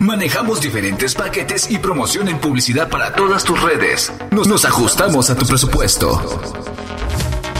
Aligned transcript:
Manejamos 0.00 0.60
diferentes 0.60 1.14
paquetes 1.14 1.70
y 1.70 1.78
promoción 1.78 2.28
en 2.28 2.38
publicidad 2.38 2.88
para 2.88 3.14
todas 3.14 3.42
tus 3.42 3.60
redes. 3.60 4.12
Nos, 4.30 4.64
ajustamos 4.64 5.28
a 5.28 5.34
tu 5.34 5.44
presupuesto. 5.44 6.22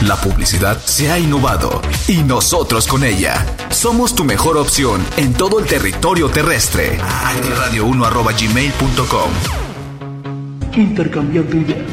La 0.02 0.14
publicidad 0.14 0.78
se 0.78 1.10
ha 1.10 1.18
innovado 1.18 1.82
y 2.06 2.18
nosotros 2.18 2.86
con 2.86 3.02
ella. 3.02 3.44
Somos 3.70 4.14
tu 4.14 4.22
mejor 4.24 4.56
opción 4.56 5.04
en 5.16 5.34
todo 5.34 5.58
el 5.58 5.66
territorio 5.66 6.28
terrestre. 6.28 7.00
Radio1.gmail.com 7.00 9.30
Intercambiando 10.76 11.56
ideas. 11.56 11.90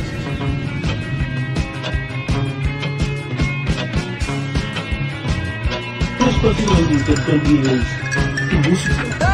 Tu 8.52 8.70
música. 8.70 9.25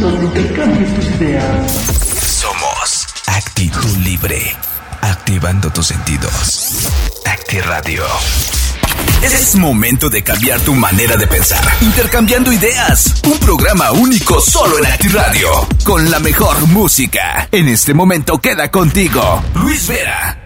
Donde 0.00 0.28
tus 0.94 1.06
ideas. 1.16 1.72
Somos 2.22 3.06
Actitud 3.26 3.96
Libre. 4.04 4.56
Activando 5.00 5.70
tus 5.70 5.88
sentidos. 5.88 6.88
Acti 7.26 7.60
Radio. 7.60 8.04
Es 9.22 9.56
momento 9.56 10.08
de 10.08 10.22
cambiar 10.22 10.60
tu 10.60 10.74
manera 10.74 11.16
de 11.16 11.26
pensar. 11.26 11.64
Intercambiando 11.80 12.52
ideas. 12.52 13.12
Un 13.24 13.38
programa 13.40 13.90
único 13.90 14.40
solo 14.40 14.78
en 14.78 14.86
Acti 14.86 15.08
Radio. 15.08 15.66
Con 15.84 16.08
la 16.08 16.20
mejor 16.20 16.68
música. 16.68 17.48
En 17.50 17.66
este 17.66 17.92
momento 17.92 18.38
queda 18.38 18.70
contigo. 18.70 19.42
Luis 19.54 19.88
Vera. 19.88 20.37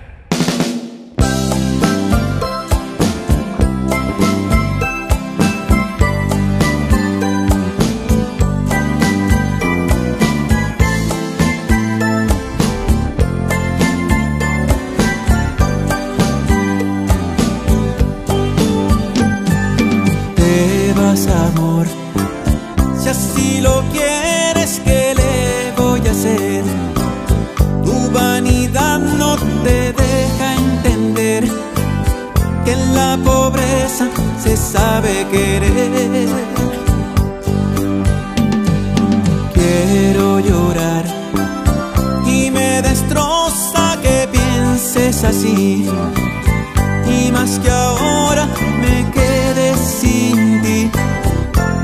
Destroza 42.82 43.98
que 44.02 44.28
pienses 44.30 45.24
así. 45.24 45.88
Y 47.06 47.30
más 47.32 47.58
que 47.58 47.70
ahora 47.70 48.46
me 48.80 49.10
quede 49.10 49.76
sin 49.76 50.62
ti, 50.62 50.90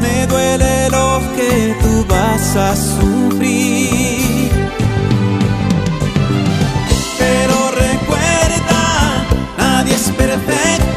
me 0.00 0.26
duele 0.26 0.90
lo 0.90 1.20
que 1.36 1.76
tú 1.82 2.04
vas 2.08 2.56
a 2.56 2.76
sufrir. 2.76 4.50
Pero 7.18 7.56
recuerda, 7.86 8.82
nadie 9.58 9.94
es 9.94 10.10
perfecto 10.10 10.87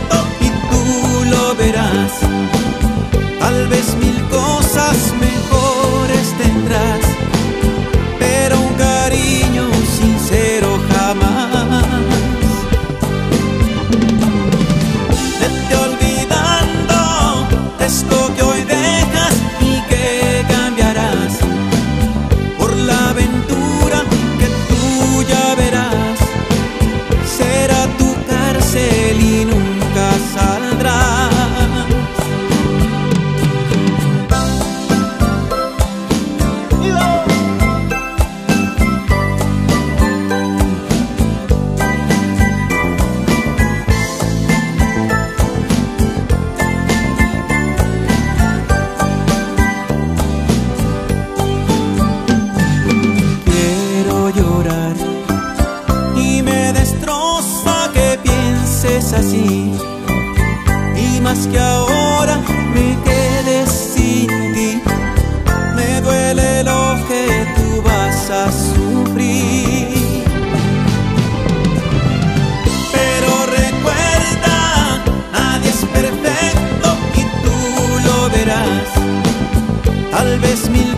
Tal 80.31 80.40
vez 80.40 80.69
mil 80.69 80.91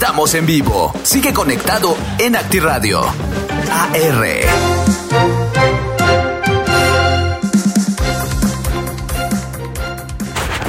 estamos 0.00 0.34
en 0.34 0.46
vivo. 0.46 0.94
Sigue 1.02 1.30
conectado 1.34 1.94
en 2.18 2.34
ActiRadio. 2.34 3.02
AR. 3.70 4.26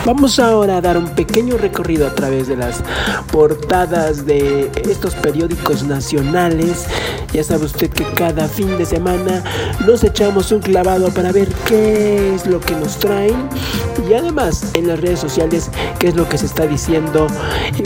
Vamos 0.04 0.38
ahora 0.38 0.78
a 0.78 0.82
dar 0.82 0.98
un 0.98 1.08
pequeño 1.16 1.58
recorrido 1.58 2.08
a 2.08 2.14
través 2.14 2.50
de 2.50 2.58
las 2.58 2.84
portadas 3.32 4.26
de 4.26 4.70
estos 4.90 5.16
periódicos 5.16 5.84
nacionales. 5.84 6.88
Ya 7.32 7.44
sabe 7.46 7.66
usted 7.66 7.90
que 7.90 8.04
cada 8.16 8.50
fin 8.50 8.78
de 8.78 8.86
semana 8.86 9.44
nos 9.86 10.04
echamos 10.04 10.52
un 10.52 10.60
clavado 10.60 11.10
para 11.14 11.32
ver 11.32 11.48
qué 11.66 12.36
es 12.36 12.48
lo 12.48 12.60
que 12.60 12.76
nos 12.76 12.98
traen. 12.98 13.48
y 14.10 14.14
además 14.14 14.72
en 14.74 14.88
las 14.88 15.00
redes 15.00 15.20
sociales 15.20 15.70
qué 16.02 16.08
es 16.08 16.16
lo 16.16 16.28
que 16.28 16.40
se 16.40 16.48
está 16.48 16.66
diciendo 16.66 17.28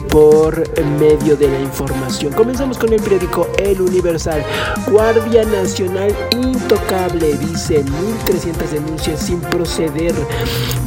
por 0.07 0.63
medio 0.97 1.35
de 1.35 1.49
la 1.49 1.59
información. 1.59 2.31
Comenzamos 2.31 2.77
con 2.77 2.93
el 2.93 3.01
periódico 3.01 3.49
El 3.57 3.81
Universal. 3.81 4.41
Guardia 4.89 5.43
Nacional 5.43 6.15
intocable, 6.31 7.33
dice 7.37 7.83
1.300 7.83 8.69
denuncias 8.71 9.19
sin 9.19 9.41
proceder. 9.41 10.13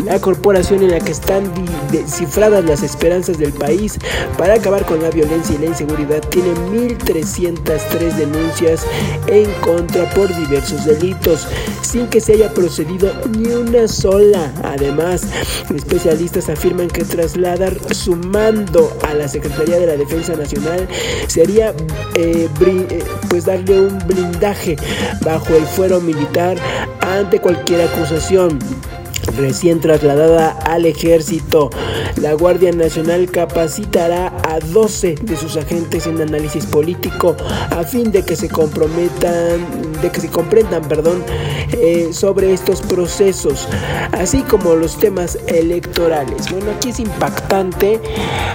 La 0.07 0.19
corporación 0.19 0.83
en 0.83 0.93
la 0.93 1.01
que 1.01 1.13
están 1.13 1.53
cifradas 2.07 2.65
las 2.65 2.83
esperanzas 2.83 3.37
del 3.37 3.53
país 3.53 3.99
para 4.39 4.55
acabar 4.55 4.87
con 4.87 5.03
la 5.03 5.11
violencia 5.11 5.55
y 5.55 5.59
la 5.59 5.67
inseguridad 5.67 6.21
tiene 6.31 6.55
1.303 6.73 8.15
denuncias 8.17 8.87
en 9.27 9.51
contra 9.61 10.09
por 10.15 10.35
diversos 10.35 10.87
delitos, 10.87 11.47
sin 11.83 12.07
que 12.07 12.23
se 12.23 12.33
haya 12.33 12.55
procedido 12.55 13.13
ni 13.37 13.49
una 13.49 13.87
sola. 13.87 14.51
Además, 14.65 15.27
especialistas 15.75 16.49
afirman 16.49 16.89
que 16.89 17.03
trasladar 17.19 17.77
su 17.93 18.15
mando 18.15 18.97
a 19.05 19.13
la 19.13 19.27
Secretaría 19.27 19.81
de 19.81 19.89
la 19.89 19.97
Defensa 19.97 20.37
Nacional 20.37 20.87
sería 21.27 21.75
eh, 22.15 22.49
eh, 22.61 23.05
pues 23.29 23.45
darle 23.45 23.81
un 23.81 23.99
blindaje 24.07 24.77
bajo 25.23 25.57
el 25.57 25.67
fuero 25.67 26.01
militar 26.01 26.57
ante 27.01 27.41
cualquier 27.41 27.89
acusación 27.89 28.61
recién 29.37 29.81
trasladada 29.81 30.51
al 30.51 30.87
ejército. 30.87 31.71
La 32.21 32.33
Guardia 32.33 32.73
Nacional 32.73 33.31
capacitará 33.31 34.33
a 34.49 34.59
12 34.59 35.17
de 35.23 35.37
sus 35.37 35.57
agentes 35.57 36.07
en 36.07 36.21
análisis 36.21 36.67
político 36.67 37.37
a 37.71 37.85
fin 37.85 38.11
de 38.11 38.25
que 38.25 38.37
se 38.37 38.49
comprometan, 38.49 39.67
de 40.03 40.11
que 40.11 40.21
se 40.21 40.29
comprendan, 40.29 40.83
perdón, 40.89 41.23
eh, 41.73 42.11
sobre 42.13 42.53
estos 42.53 42.81
procesos, 42.83 43.69
así 44.13 44.43
como 44.43 44.75
los 44.75 44.99
temas 44.99 45.39
electorales. 45.47 46.51
Bueno, 46.51 46.73
aquí 46.77 46.91
es 46.91 46.99
impactante, 46.99 48.01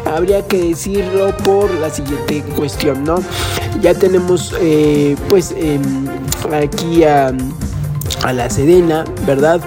habría 0.05 0.45
que 0.47 0.57
decirlo 0.57 1.35
por 1.37 1.71
la 1.75 1.89
siguiente 1.89 2.43
cuestión, 2.55 3.03
¿no? 3.03 3.23
Ya 3.81 3.93
tenemos, 3.93 4.55
eh, 4.59 5.15
pues, 5.29 5.53
em, 5.57 6.07
aquí 6.51 7.03
a, 7.03 7.33
a 8.23 8.33
la 8.33 8.49
Sedena, 8.49 9.05
¿verdad? 9.25 9.61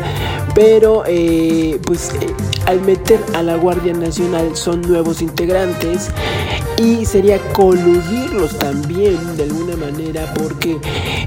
Pero 0.55 1.05
eh, 1.07 1.79
pues 1.85 2.11
eh, 2.21 2.35
al 2.67 2.81
meter 2.81 3.21
a 3.35 3.43
la 3.43 3.57
Guardia 3.57 3.93
Nacional 3.93 4.57
son 4.57 4.81
nuevos 4.83 5.23
integrantes 5.23 6.11
y 6.79 7.05
sería 7.05 7.39
coludirlos 7.53 8.59
también 8.59 9.19
de 9.37 9.45
alguna 9.45 9.77
manera 9.77 10.33
porque 10.35 10.79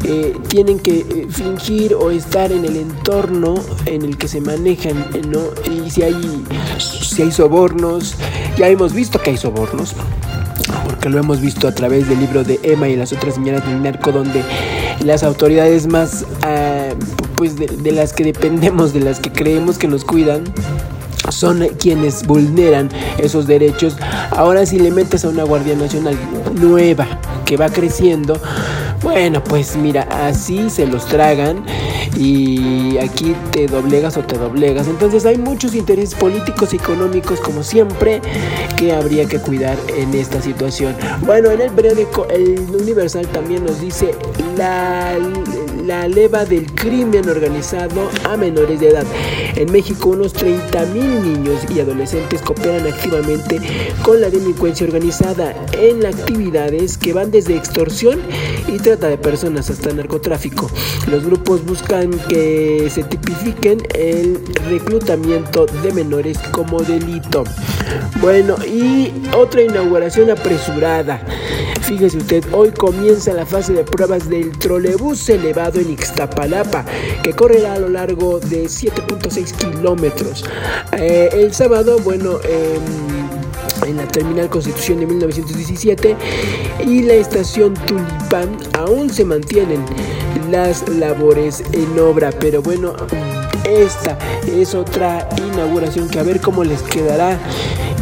eh, 0.03 0.35
tienen 0.47 0.79
que 0.79 1.27
fingir 1.29 1.93
o 1.93 2.11
estar 2.11 2.51
en 2.51 2.65
el 2.65 2.75
entorno 2.75 3.55
en 3.85 4.03
el 4.03 4.17
que 4.17 4.27
se 4.27 4.41
manejan, 4.41 5.05
¿no? 5.27 5.41
Y 5.71 5.89
si 5.89 6.03
hay, 6.03 6.45
si 6.79 7.21
hay 7.21 7.31
sobornos, 7.31 8.15
ya 8.57 8.67
hemos 8.67 8.93
visto 8.93 9.19
que 9.21 9.31
hay 9.31 9.37
sobornos 9.37 9.95
porque 10.85 11.09
lo 11.09 11.19
hemos 11.19 11.41
visto 11.41 11.67
a 11.67 11.73
través 11.73 12.07
del 12.07 12.19
libro 12.19 12.43
de 12.43 12.59
Emma 12.63 12.87
y 12.87 12.95
las 12.95 13.13
otras 13.13 13.35
señoras 13.35 13.65
del 13.65 13.81
narco, 13.81 14.11
donde 14.11 14.43
las 15.03 15.23
autoridades 15.23 15.87
más 15.87 16.23
uh, 16.23 16.95
pues 17.35 17.55
de, 17.55 17.91
las 17.91 18.13
que 18.13 18.23
dependemos, 18.23 18.93
de 18.93 18.99
las 18.99 19.19
que 19.19 19.31
creemos 19.31 19.77
que 19.77 19.87
nos 19.87 20.03
cuidan, 20.03 20.43
son 21.29 21.65
quienes 21.79 22.25
vulneran 22.25 22.89
esos 23.17 23.47
derechos. 23.47 23.97
Ahora 24.31 24.65
si 24.65 24.79
le 24.79 24.91
metes 24.91 25.25
a 25.25 25.29
una 25.29 25.43
Guardia 25.43 25.75
Nacional 25.75 26.17
nueva 26.59 27.07
que 27.45 27.55
va 27.55 27.69
creciendo, 27.69 28.39
bueno, 29.01 29.43
pues 29.43 29.75
mira, 29.75 30.03
así 30.11 30.69
se 30.69 30.85
los 30.85 31.05
tragan 31.05 31.63
y 32.17 32.97
aquí 32.97 33.35
te 33.51 33.67
doblegas 33.67 34.17
o 34.17 34.23
te 34.23 34.37
doblegas. 34.37 34.87
Entonces 34.87 35.25
hay 35.25 35.37
muchos 35.37 35.75
intereses 35.75 36.15
políticos 36.15 36.73
y 36.73 36.77
económicos 36.77 37.39
como 37.39 37.63
siempre 37.63 38.21
que 38.77 38.91
habría 38.93 39.25
que 39.25 39.39
cuidar 39.39 39.77
en 39.95 40.13
esta 40.13 40.41
situación. 40.41 40.95
Bueno, 41.21 41.51
en 41.51 41.61
el 41.61 41.71
periódico 41.71 42.27
El 42.29 42.59
Universal 42.75 43.27
también 43.27 43.65
nos 43.65 43.81
dice 43.81 44.13
la 44.57 45.17
la 45.89 46.07
leva 46.07 46.45
del 46.45 46.71
crimen 46.75 47.27
organizado 47.27 48.11
a 48.23 48.37
menores 48.37 48.79
de 48.79 48.89
edad. 48.89 49.05
En 49.55 49.71
México 49.71 50.09
unos 50.09 50.33
30 50.33 50.85
mil 50.85 51.23
niños 51.23 51.61
y 51.67 51.79
adolescentes 51.79 52.43
cooperan 52.43 52.85
activamente 52.85 53.59
con 54.03 54.21
la 54.21 54.29
delincuencia 54.29 54.85
organizada 54.85 55.55
en 55.73 56.05
actividades 56.05 56.95
que 56.95 57.11
van 57.11 57.31
desde 57.31 57.57
extorsión 57.57 58.19
y 58.67 58.77
trata 58.77 59.07
de 59.07 59.17
personas 59.17 59.71
hasta 59.71 59.91
narcotráfico. 59.91 60.69
Los 61.09 61.25
grupos 61.25 61.65
buscan 61.65 62.11
que 62.27 62.87
se 62.91 63.01
tipifiquen 63.01 63.81
el 63.95 64.39
reclutamiento 64.69 65.65
de 65.65 65.91
menores 65.91 66.37
como 66.51 66.81
delito. 66.81 67.45
Bueno, 68.21 68.57
y 68.63 69.11
otra 69.35 69.63
inauguración 69.63 70.29
apresurada. 70.29 71.19
Fíjese 71.81 72.17
usted, 72.17 72.43
hoy 72.51 72.69
comienza 72.69 73.33
la 73.33 73.47
fase 73.47 73.73
de 73.73 73.83
pruebas 73.83 74.29
del 74.29 74.51
trolebús 74.59 75.27
elevado 75.29 75.78
en 75.79 75.91
Ixtapalapa, 75.91 76.85
que 77.23 77.33
correrá 77.33 77.73
a 77.73 77.79
lo 77.79 77.89
largo 77.89 78.39
de 78.39 78.65
7.6 78.65 79.51
kilómetros. 79.55 80.45
Eh, 80.97 81.29
el 81.33 81.53
sábado, 81.53 81.97
bueno, 81.99 82.39
en 83.85 83.97
la 83.97 84.07
terminal 84.07 84.49
Constitución 84.49 84.99
de 84.99 85.07
1917 85.07 86.15
y 86.85 87.03
la 87.03 87.13
estación 87.13 87.73
Tulipán 87.85 88.57
aún 88.77 89.09
se 89.09 89.25
mantienen 89.25 89.83
las 90.51 90.87
labores 90.89 91.63
en 91.71 91.99
obra, 91.99 92.31
pero 92.39 92.61
bueno, 92.61 92.93
esta 93.65 94.17
es 94.47 94.73
otra 94.73 95.27
inauguración 95.37 96.09
que 96.09 96.19
a 96.19 96.23
ver 96.23 96.41
cómo 96.41 96.63
les 96.63 96.81
quedará 96.81 97.37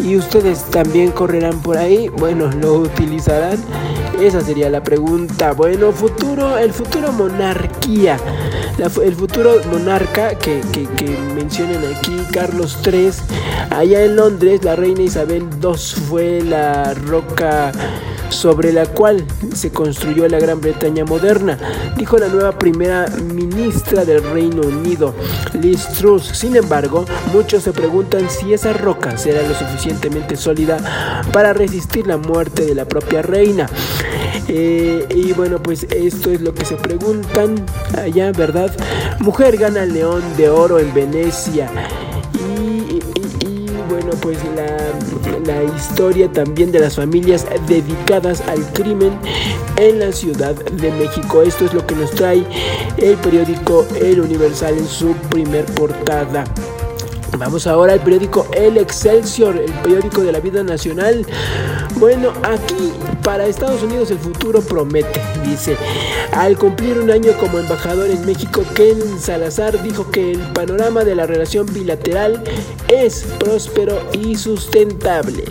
y 0.04 0.16
ustedes 0.16 0.64
también 0.66 1.12
correrán 1.12 1.62
por 1.62 1.78
ahí, 1.78 2.10
bueno, 2.10 2.50
lo 2.62 2.76
utilizarán. 2.76 3.58
Esa 4.20 4.42
sería 4.42 4.70
la 4.70 4.82
pregunta. 4.82 5.54
Bueno, 5.54 5.92
futuro, 5.92 6.58
el 6.58 6.74
futuro 6.74 7.12
monarquía. 7.12 8.18
el 8.78 9.16
futuro 9.16 9.62
monarca 9.72 10.36
que, 10.36 10.62
que, 10.72 10.88
que, 10.88 11.18
mencionan 11.36 11.84
aquí, 11.96 12.18
Carlos 12.34 12.80
III, 12.84 13.12
allá 13.70 14.04
en 14.04 14.16
Londres, 14.16 14.64
la 14.64 14.76
reina 14.76 15.04
Isabel 15.04 15.48
II 15.62 15.78
fue 16.10 16.42
la 16.42 16.96
roca 16.96 17.72
sobre 18.30 18.74
la 18.74 18.86
cual 18.86 19.26
se 19.54 19.72
construyó 19.72 20.28
la 20.28 20.40
Gran 20.40 20.62
Bretaña 20.62 21.06
moderna, 21.06 21.58
dijo 21.98 22.18
la 22.18 22.28
nueva 22.28 22.52
primera 22.52 23.08
ministra 23.34 24.06
del 24.06 24.24
Reino 24.24 24.62
Unido, 24.62 25.14
Liz 25.54 25.88
Truss. 25.98 26.24
Sin 26.34 26.56
embargo, 26.56 27.06
muchos 27.34 27.64
se 27.64 27.74
preguntan 27.74 28.30
si 28.30 28.54
esa 28.54 28.74
roca 28.74 29.18
será 29.18 29.48
lo 29.48 29.56
suficientemente 29.56 30.36
sólida 30.36 31.24
para 31.32 31.54
resistir 31.54 32.08
la 32.08 32.18
muerte 32.18 32.66
de 32.66 32.76
la 32.76 32.86
propia 32.86 33.22
reina. 33.22 33.68
Eh, 34.48 35.06
y 35.10 35.34
bueno, 35.34 35.62
pues 35.62 35.86
esto 35.90 36.32
es 36.32 36.42
lo 36.42 36.54
que 36.54 36.66
se 36.66 36.76
preguntan 36.76 37.56
allá, 37.98 38.32
¿verdad? 38.32 38.72
Mujer 39.20 39.58
gana 39.58 39.84
el 39.84 39.94
león 39.94 40.22
de 40.38 40.50
oro 40.50 40.80
en 40.80 40.94
Venecia. 40.94 41.70
Bueno, 44.08 44.22
pues 44.22 44.38
la 44.56 44.88
la 45.46 45.64
historia 45.64 46.32
también 46.32 46.72
de 46.72 46.80
las 46.80 46.96
familias 46.96 47.46
dedicadas 47.68 48.42
al 48.42 48.62
crimen 48.74 49.18
en 49.78 50.00
la 50.00 50.12
Ciudad 50.12 50.56
de 50.56 50.92
México. 50.92 51.42
Esto 51.42 51.66
es 51.66 51.74
lo 51.74 51.86
que 51.86 51.96
nos 51.96 52.12
trae 52.12 52.46
el 52.98 53.16
periódico 53.18 53.86
El 54.02 54.22
Universal 54.22 54.78
en 54.78 54.88
su 54.88 55.14
primer 55.30 55.66
portada. 55.66 56.46
Vamos 57.38 57.68
ahora 57.68 57.94
al 57.94 58.02
periódico 58.02 58.48
El 58.54 58.78
Excelsior, 58.78 59.58
el 59.58 59.72
periódico 59.84 60.22
de 60.22 60.32
la 60.32 60.40
vida 60.40 60.64
nacional. 60.64 61.26
Bueno, 62.00 62.32
aquí 62.44 62.94
para 63.24 63.48
Estados 63.48 63.82
Unidos 63.82 64.12
el 64.12 64.20
futuro 64.20 64.62
promete, 64.62 65.20
dice. 65.44 65.76
Al 66.32 66.56
cumplir 66.56 67.00
un 67.00 67.10
año 67.10 67.32
como 67.40 67.58
embajador 67.58 68.10
en 68.10 68.24
México, 68.24 68.64
Ken 68.76 69.20
Salazar 69.20 69.82
dijo 69.82 70.10
que 70.12 70.32
el 70.32 70.40
panorama 70.54 71.04
de 71.04 71.16
la 71.16 71.26
relación 71.26 71.66
bilateral 71.74 72.44
es 72.88 73.26
próspero 73.40 74.00
y 74.14 74.36
sustentable. 74.36 75.46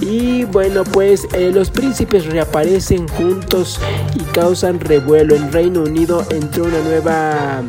Y 0.00 0.44
bueno, 0.44 0.84
pues 0.84 1.26
eh, 1.32 1.50
los 1.52 1.70
príncipes 1.70 2.26
reaparecen 2.26 3.08
juntos 3.08 3.80
y 4.14 4.22
causan 4.32 4.78
revuelo. 4.78 5.34
En 5.34 5.50
Reino 5.52 5.82
Unido 5.82 6.24
entró 6.30 6.64
una 6.64 6.80
nueva 6.80 7.62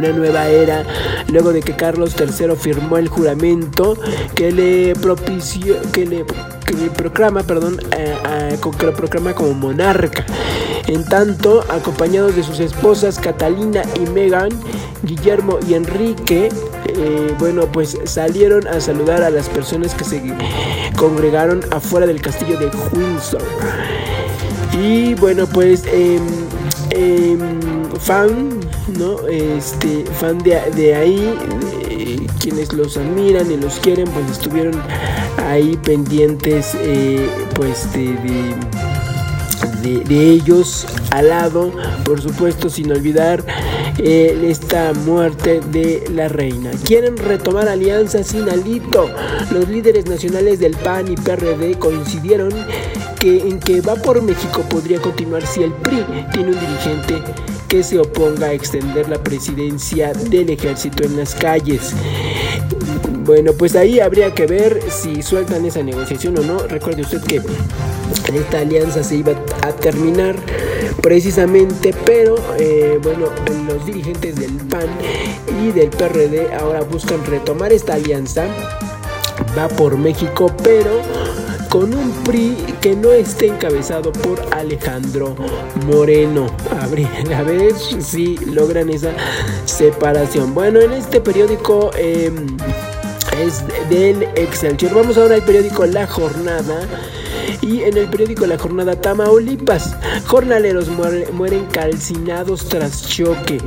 una 0.00 0.12
nueva 0.12 0.48
era 0.48 0.82
luego 1.28 1.52
de 1.52 1.60
que 1.60 1.76
Carlos 1.76 2.16
III 2.18 2.56
firmó 2.56 2.96
el 2.96 3.08
juramento 3.08 3.98
que 4.34 4.50
le 4.50 4.94
propició 4.94 5.76
que 5.92 6.06
le, 6.06 6.24
proclama 6.96 7.42
perdón 7.42 7.78
eh, 7.98 8.58
que 8.78 8.86
lo 8.86 8.94
proclama 8.94 9.34
como 9.34 9.52
monarca. 9.52 10.24
En 10.86 11.04
tanto 11.04 11.64
acompañados 11.68 12.34
de 12.34 12.42
sus 12.42 12.60
esposas 12.60 13.18
Catalina 13.18 13.82
y 13.94 14.08
Megan 14.10 14.48
Guillermo 15.02 15.58
y 15.68 15.74
Enrique 15.74 16.48
eh, 16.86 17.34
bueno 17.38 17.66
pues 17.70 17.98
salieron 18.04 18.66
a 18.68 18.80
saludar 18.80 19.22
a 19.22 19.30
las 19.30 19.48
personas 19.50 19.94
que 19.94 20.04
se 20.04 20.22
congregaron 20.96 21.60
afuera 21.72 22.06
del 22.06 22.22
castillo 22.22 22.58
de 22.58 22.70
Windsor. 22.92 23.42
Y 24.72 25.14
bueno 25.14 25.46
pues 25.46 25.84
eh, 25.86 26.18
fan, 28.00 28.59
¿no? 28.98 29.26
Este, 29.28 30.04
fan 30.18 30.38
de, 30.38 30.94
ahí, 30.94 31.34
quienes 32.38 32.72
los 32.72 32.96
admiran 32.96 33.50
y 33.50 33.56
los 33.56 33.78
quieren, 33.80 34.06
pues 34.08 34.30
estuvieron 34.30 34.80
ahí 35.46 35.76
pendientes, 35.82 36.74
eh, 36.74 37.28
pues 37.54 37.92
de, 37.92 38.14
de, 39.82 40.30
ellos 40.30 40.86
al 41.10 41.28
lado, 41.28 41.72
por 42.04 42.20
supuesto, 42.20 42.68
sin 42.68 42.92
olvidar 42.92 43.44
eh, 43.98 44.38
esta 44.44 44.92
muerte 44.92 45.60
de 45.70 46.04
la 46.12 46.28
reina. 46.28 46.70
Quieren 46.84 47.16
retomar 47.16 47.68
alianzas 47.68 48.28
sin 48.28 48.48
alito. 48.48 49.08
Los 49.50 49.68
líderes 49.68 50.06
nacionales 50.06 50.60
del 50.60 50.76
PAN 50.76 51.10
y 51.10 51.16
PRD 51.16 51.78
coincidieron 51.78 52.50
que 53.18 53.40
en 53.40 53.60
que 53.60 53.80
va 53.80 53.96
por 53.96 54.22
México 54.22 54.62
podría 54.68 55.00
continuar 55.00 55.46
si 55.46 55.62
el 55.62 55.72
PRI 55.72 56.04
tiene 56.32 56.52
un 56.52 56.60
dirigente 56.60 57.22
que 57.70 57.84
se 57.84 58.00
oponga 58.00 58.48
a 58.48 58.52
extender 58.52 59.08
la 59.08 59.22
presidencia 59.22 60.12
del 60.12 60.50
ejército 60.50 61.04
en 61.04 61.16
las 61.16 61.36
calles. 61.36 61.92
Bueno, 63.24 63.52
pues 63.52 63.76
ahí 63.76 64.00
habría 64.00 64.34
que 64.34 64.46
ver 64.46 64.80
si 64.90 65.22
sueltan 65.22 65.64
esa 65.64 65.80
negociación 65.80 66.36
o 66.38 66.42
no. 66.42 66.58
Recuerde 66.66 67.02
usted 67.02 67.22
que 67.22 67.40
esta 68.34 68.58
alianza 68.58 69.04
se 69.04 69.18
iba 69.18 69.34
a 69.62 69.70
terminar 69.70 70.34
precisamente, 71.00 71.94
pero 72.04 72.34
eh, 72.58 72.98
bueno, 73.00 73.26
los 73.68 73.86
dirigentes 73.86 74.34
del 74.34 74.52
PAN 74.66 74.88
y 75.62 75.70
del 75.70 75.90
PRD 75.90 76.52
ahora 76.52 76.80
buscan 76.80 77.24
retomar 77.24 77.72
esta 77.72 77.94
alianza. 77.94 78.48
Va 79.56 79.68
por 79.68 79.96
México, 79.96 80.52
pero 80.64 81.02
con 81.70 81.94
un 81.94 82.10
PRI 82.24 82.56
que 82.80 82.96
no 82.96 83.12
esté 83.12 83.46
encabezado 83.46 84.12
por 84.12 84.42
Alejandro 84.52 85.36
Moreno. 85.86 86.48
A 86.70 86.86
ver, 87.42 87.72
si 87.74 88.36
logran 88.38 88.90
esa 88.90 89.12
separación. 89.64 90.52
Bueno, 90.52 90.80
en 90.80 90.92
este 90.92 91.20
periódico 91.20 91.92
em, 91.96 92.56
es 93.40 93.62
del 93.88 94.24
Excelsior. 94.34 94.92
Vamos 94.94 95.16
ahora 95.16 95.36
al 95.36 95.44
periódico 95.44 95.86
La 95.86 96.06
Jornada 96.06 96.88
y 97.60 97.82
en 97.82 97.96
el 97.96 98.08
periódico 98.08 98.46
La 98.46 98.58
Jornada 98.58 99.00
Tamaulipas, 99.00 99.96
jornaleros 100.26 100.88
mueren 100.88 101.66
calcinados 101.66 102.68
tras 102.68 103.08
choque. 103.08 103.58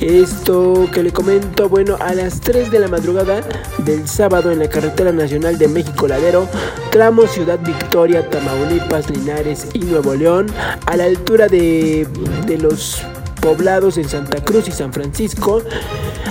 Esto 0.00 0.88
que 0.92 1.02
le 1.02 1.12
comento, 1.12 1.68
bueno, 1.68 1.96
a 2.00 2.14
las 2.14 2.40
3 2.40 2.70
de 2.70 2.78
la 2.78 2.88
madrugada 2.88 3.42
del 3.78 4.08
sábado 4.08 4.50
en 4.50 4.58
la 4.58 4.68
carretera 4.68 5.12
nacional 5.12 5.58
de 5.58 5.68
México 5.68 6.08
Ladero, 6.08 6.48
tramo 6.90 7.26
Ciudad 7.26 7.60
Victoria, 7.64 8.28
Tamaulipas, 8.28 9.10
Linares 9.10 9.66
y 9.72 9.80
Nuevo 9.80 10.14
León, 10.14 10.46
a 10.86 10.96
la 10.96 11.04
altura 11.04 11.48
de, 11.48 12.06
de 12.46 12.58
los 12.58 13.02
poblados 13.42 13.98
en 13.98 14.08
Santa 14.08 14.42
Cruz 14.42 14.68
y 14.68 14.72
San 14.72 14.92
Francisco, 14.92 15.62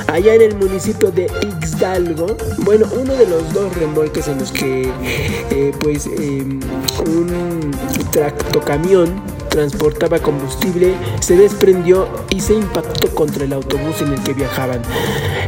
allá 0.07 0.33
en 0.33 0.41
el 0.41 0.55
municipio 0.55 1.11
de 1.11 1.29
Ixdalgo, 1.41 2.37
bueno, 2.59 2.87
uno 2.99 3.13
de 3.13 3.27
los 3.27 3.53
dos 3.53 3.75
remolques 3.75 4.27
en 4.29 4.39
los 4.39 4.51
que 4.51 4.89
eh, 5.51 5.71
pues 5.81 6.07
em, 6.07 6.61
un 7.05 7.71
tractocamión 8.11 9.21
transportaba 9.49 10.19
combustible 10.19 10.95
se 11.19 11.35
desprendió 11.35 12.07
y 12.29 12.39
se 12.39 12.53
impactó 12.53 13.09
contra 13.13 13.43
el 13.43 13.51
autobús 13.51 14.01
en 14.01 14.13
el 14.13 14.23
que 14.23 14.33
viajaban. 14.33 14.81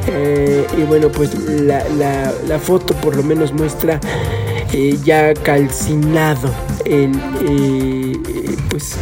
Eh, 0.07 0.67
y 0.77 0.81
bueno, 0.83 1.09
pues 1.09 1.33
la, 1.49 2.59
foto 2.61 2.93
por 2.95 3.15
lo 3.15 3.23
menos 3.23 3.53
muestra 3.53 4.01
eh, 4.73 4.97
ya 5.05 5.33
calcinado 5.33 6.53
el, 6.83 7.11
pues, 8.69 8.97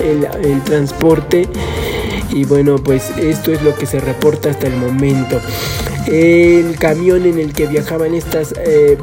el 0.00 0.62
transporte 0.64 1.48
y 2.34 2.44
bueno, 2.44 2.76
pues 2.76 3.10
esto 3.16 3.52
es 3.52 3.62
lo 3.62 3.74
que 3.74 3.86
se 3.86 4.00
reporta 4.00 4.50
hasta 4.50 4.66
el 4.66 4.76
momento. 4.76 5.40
El 6.06 6.76
camión 6.78 7.24
en 7.24 7.38
el 7.38 7.52
que 7.54 7.66
viajaban 7.66 8.14
estas 8.14 8.54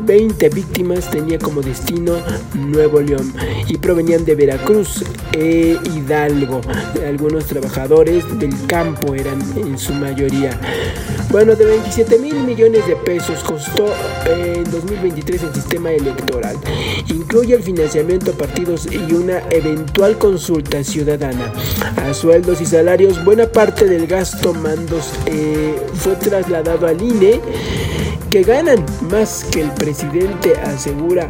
20 0.01 0.45
eh, 0.45 0.49
víctimas 0.49 1.09
tenía 1.09 1.39
como 1.39 1.61
destino 1.61 2.17
Nuevo 2.53 3.01
León 3.01 3.33
y 3.67 3.77
provenían 3.77 4.23
de 4.23 4.35
Veracruz 4.35 5.03
e 5.33 5.77
Hidalgo. 5.95 6.61
Algunos 7.07 7.45
trabajadores 7.45 8.23
del 8.39 8.53
campo 8.67 9.15
eran 9.15 9.41
en 9.57 9.79
su 9.79 9.93
mayoría. 9.93 10.59
Bueno, 11.31 11.55
de 11.55 11.65
27 11.65 12.19
mil 12.19 12.43
millones 12.43 12.85
de 12.87 12.95
pesos 12.97 13.41
costó 13.43 13.85
en 14.25 14.69
2023 14.69 15.43
el 15.43 15.53
sistema 15.53 15.89
electoral. 15.91 16.57
Incluye 17.07 17.55
el 17.55 17.63
financiamiento 17.63 18.31
a 18.31 18.33
partidos 18.33 18.87
y 18.91 19.13
una 19.13 19.39
eventual 19.49 20.17
consulta 20.17 20.83
ciudadana. 20.83 21.53
A 21.95 22.13
sueldos 22.13 22.59
y 22.59 22.65
salarios, 22.65 23.23
buena 23.23 23.47
parte 23.47 23.85
del 23.85 24.07
gasto 24.07 24.53
mandos 24.53 25.13
eh, 25.25 25.75
fue 25.93 26.15
trasladado 26.15 26.85
a 26.85 26.90
al 26.91 27.41
que 28.29 28.43
ganan 28.43 28.85
más 29.09 29.45
que 29.51 29.61
el 29.61 29.71
presidente, 29.71 30.53
asegura 30.63 31.29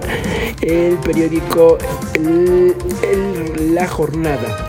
el 0.62 0.96
periódico 0.98 1.78
La 3.74 3.88
Jornada. 3.88 4.68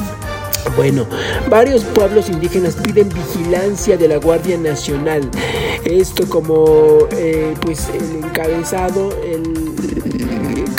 Bueno, 0.76 1.06
varios 1.50 1.84
pueblos 1.84 2.28
indígenas 2.30 2.76
piden 2.76 3.08
vigilancia 3.10 3.96
de 3.96 4.08
la 4.08 4.16
Guardia 4.16 4.56
Nacional. 4.56 5.30
Esto 5.84 6.28
como 6.28 7.08
eh, 7.10 7.54
pues 7.60 7.88
el 7.90 8.24
encabezado, 8.24 9.10
el 9.22 10.21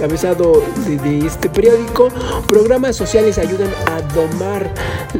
encabezado 0.03 0.61
de, 0.85 1.25
este 1.25 1.47
periódico, 1.47 2.09
programas 2.49 2.97
sociales 2.97 3.37
ayudan 3.37 3.69
a 3.85 4.01
domar 4.13 4.69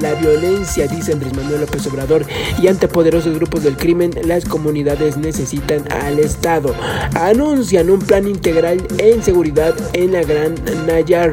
la 0.01 0.13
violencia, 0.15 0.87
dice 0.87 1.13
Andrés 1.13 1.33
Manuel 1.33 1.61
López 1.61 1.87
Obrador, 1.87 2.25
y 2.61 2.67
ante 2.67 2.89
poderosos 2.89 3.33
grupos 3.35 3.63
del 3.63 3.77
crimen, 3.77 4.11
las 4.25 4.43
comunidades 4.43 5.15
necesitan 5.15 5.89
al 5.89 6.19
Estado. 6.19 6.75
Anuncian 7.15 7.89
un 7.89 7.99
plan 7.99 8.27
integral 8.27 8.85
en 8.97 9.23
seguridad 9.23 9.73
en 9.93 10.11
la 10.11 10.23
Gran 10.23 10.55
Nayar 10.85 11.31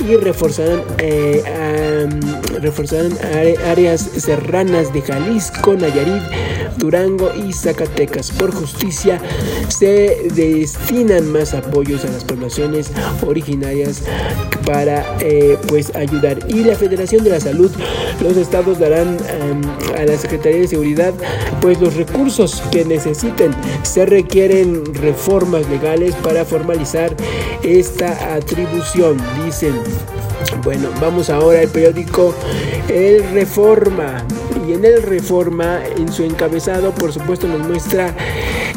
y 0.00 0.16
reforzarán, 0.16 0.82
eh, 0.98 2.08
reforzarán 2.60 3.12
áreas 3.70 4.00
serranas 4.00 4.92
de 4.92 5.02
Jalisco, 5.02 5.74
Nayarit, 5.74 6.22
Durango 6.76 7.32
y 7.34 7.52
Zacatecas. 7.52 8.30
Por 8.30 8.52
justicia 8.52 9.20
se 9.68 10.28
destinan 10.34 11.30
más 11.30 11.54
apoyos 11.54 12.04
a 12.04 12.08
las 12.08 12.24
poblaciones 12.24 12.90
originarias 13.26 14.02
para 14.64 15.04
eh, 15.20 15.58
pues 15.68 15.94
ayudar. 15.94 16.38
Y 16.48 16.64
la 16.64 16.74
Federación 16.76 17.24
de 17.24 17.30
la 17.30 17.40
Salud, 17.40 17.70
los 18.20 18.36
estados 18.36 18.78
darán 18.78 19.16
em, 19.28 19.62
a 19.98 20.04
la 20.04 20.16
Secretaría 20.16 20.60
de 20.60 20.68
Seguridad 20.68 21.14
pues 21.60 21.80
los 21.80 21.94
recursos 21.94 22.62
que 22.70 22.84
necesiten. 22.84 23.52
Se 23.82 24.06
requieren 24.06 24.84
reformas 24.94 25.68
legales 25.68 26.14
para 26.16 26.44
formalizar 26.44 27.14
esta 27.62 28.34
atribución, 28.34 29.16
dicen. 29.44 29.74
Bueno, 30.64 30.90
vamos 31.00 31.30
ahora 31.30 31.60
al 31.60 31.68
periódico 31.68 32.34
El 32.88 33.22
Reforma. 33.32 34.24
Y 34.66 34.74
en 34.74 34.84
el 34.84 35.02
Reforma, 35.02 35.80
en 35.96 36.12
su 36.12 36.22
encabezado, 36.22 36.92
por 36.92 37.12
supuesto, 37.12 37.48
nos 37.48 37.66
muestra 37.66 38.14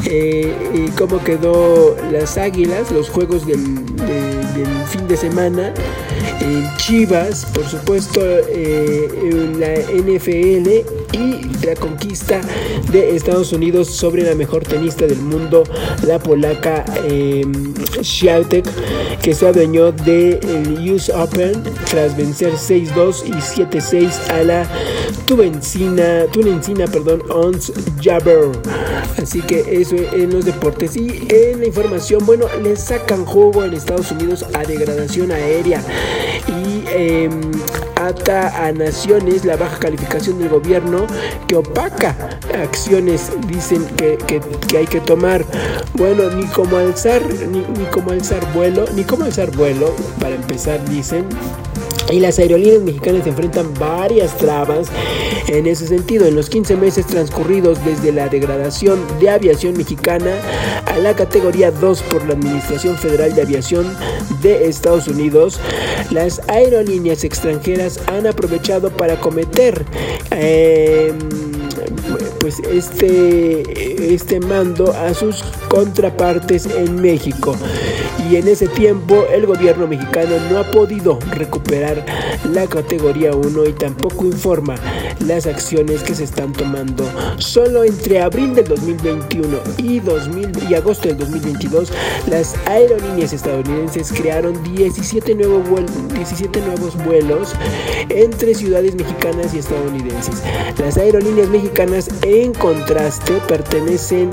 eh, 0.04 0.90
cómo 0.96 1.22
quedó 1.22 1.96
las 2.10 2.38
águilas, 2.38 2.90
los 2.90 3.08
juegos 3.10 3.46
del, 3.46 3.58
fin 4.88 5.08
de 5.08 5.16
semana. 5.16 5.74
Chivas, 6.76 7.44
por 7.46 7.66
supuesto, 7.66 8.20
eh, 8.22 9.08
la 9.58 9.74
NFL 9.74 10.68
y 11.12 11.66
la 11.66 11.74
conquista 11.74 12.40
de 12.90 13.16
Estados 13.16 13.52
Unidos 13.52 13.88
sobre 13.88 14.22
la 14.22 14.34
mejor 14.34 14.62
tenista 14.62 15.06
del 15.06 15.18
mundo, 15.18 15.64
la 16.06 16.18
polaca 16.18 16.84
eh, 17.04 17.44
que 19.22 19.34
se 19.34 19.46
adueñó 19.46 19.92
del 19.92 20.92
US 20.92 21.10
Open 21.10 21.62
tras 21.90 22.16
vencer 22.16 22.52
6-2 22.52 23.26
y 23.26 23.32
7-6 23.32 24.30
a 24.30 24.42
la 24.42 24.70
Tunencina, 25.26 26.26
Tunencina 26.32 26.86
perdón, 26.86 27.22
Ons 27.30 27.72
Jabber. 28.00 28.50
Así 29.20 29.40
que 29.42 29.80
eso 29.80 29.96
en 29.96 30.32
los 30.32 30.44
deportes. 30.44 30.96
Y 30.96 31.26
en 31.28 31.60
la 31.60 31.66
información, 31.66 32.24
bueno, 32.24 32.46
le 32.62 32.76
sacan 32.76 33.24
juego 33.24 33.64
en 33.64 33.74
Estados 33.74 34.12
Unidos 34.12 34.44
a 34.52 34.62
degradación 34.62 35.32
aérea. 35.32 35.82
Y 36.48 36.84
eh, 36.88 37.30
ata 37.96 38.66
a 38.66 38.72
naciones 38.72 39.44
la 39.44 39.56
baja 39.56 39.78
calificación 39.78 40.38
del 40.38 40.48
gobierno 40.48 41.06
que 41.46 41.56
opaca 41.56 42.14
acciones, 42.54 43.30
dicen 43.46 43.84
que, 43.96 44.18
hay 44.76 44.86
que 44.86 45.00
tomar. 45.00 45.44
Bueno, 45.94 46.30
ni 46.30 46.46
como 46.46 46.76
alzar, 46.76 47.22
ni, 47.50 47.60
ni 47.60 47.84
como 47.90 48.10
alzar 48.10 48.52
vuelo, 48.52 48.84
ni 48.94 49.04
como 49.04 49.24
alzar 49.24 49.50
vuelo, 49.50 49.94
para 50.20 50.34
empezar, 50.34 50.84
dicen. 50.88 51.26
Y 52.10 52.20
las 52.20 52.38
aerolíneas 52.38 52.82
mexicanas 52.82 53.26
enfrentan 53.26 53.72
varias 53.78 54.36
trabas 54.36 54.88
en 55.48 55.66
ese 55.66 55.86
sentido. 55.86 56.26
En 56.26 56.36
los 56.36 56.48
15 56.48 56.76
meses 56.76 57.06
transcurridos 57.06 57.84
desde 57.84 58.12
la 58.12 58.28
degradación 58.28 59.00
de 59.20 59.30
aviación 59.30 59.76
mexicana 59.76 60.32
a 60.86 60.98
la 60.98 61.14
categoría 61.14 61.70
2 61.70 62.02
por 62.02 62.24
la 62.26 62.34
Administración 62.34 62.96
Federal 62.96 63.34
de 63.34 63.42
Aviación 63.42 63.96
de 64.40 64.68
Estados 64.68 65.08
Unidos, 65.08 65.60
las 66.10 66.40
aerolíneas 66.48 67.24
extranjeras 67.24 68.00
han 68.06 68.26
aprovechado 68.26 68.90
para 68.90 69.20
cometer... 69.20 69.84
Eh, 70.30 71.12
pues 72.36 72.60
este, 72.60 74.14
este 74.14 74.40
mando 74.40 74.92
a 74.92 75.14
sus 75.14 75.42
contrapartes 75.68 76.66
en 76.66 77.00
México. 77.00 77.56
Y 78.30 78.36
en 78.36 78.48
ese 78.48 78.66
tiempo 78.66 79.24
el 79.32 79.46
gobierno 79.46 79.86
mexicano 79.86 80.36
no 80.50 80.58
ha 80.58 80.70
podido 80.70 81.18
recuperar 81.30 82.04
la 82.52 82.66
categoría 82.66 83.32
1 83.32 83.66
y 83.66 83.72
tampoco 83.72 84.24
informa 84.24 84.74
las 85.20 85.46
acciones 85.46 86.02
que 86.02 86.14
se 86.14 86.24
están 86.24 86.52
tomando. 86.52 87.04
Solo 87.38 87.84
entre 87.84 88.20
abril 88.20 88.54
del 88.54 88.66
2021 88.66 89.58
y, 89.78 90.00
2000, 90.00 90.50
y 90.68 90.74
agosto 90.74 91.08
del 91.08 91.18
2022, 91.18 91.92
las 92.28 92.54
aerolíneas 92.66 93.32
estadounidenses 93.32 94.12
crearon 94.12 94.62
17, 94.74 95.34
nuevos 95.34 95.84
17 96.14 96.60
nuevos 96.62 96.96
vuelos 97.04 97.54
entre 98.08 98.54
ciudades 98.54 98.94
mexicanas 98.94 99.54
y 99.54 99.58
estadounidenses. 99.58 100.42
Las 100.78 100.96
aerolíneas 100.96 101.48
mexicanas, 101.48 102.08
en 102.26 102.52
contraste, 102.52 103.34
pertenecen 103.46 104.30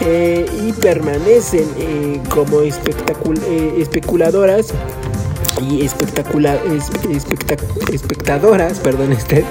eh, 0.00 0.46
y 0.62 0.72
permanecen 0.72 1.66
eh, 1.78 2.20
como 2.28 2.60
eh, 2.62 2.72
especuladoras 3.78 4.72
y 5.60 5.84
espectacular, 5.84 6.60
espectadoras, 7.92 8.78
perdón, 8.80 9.12
este, 9.12 9.44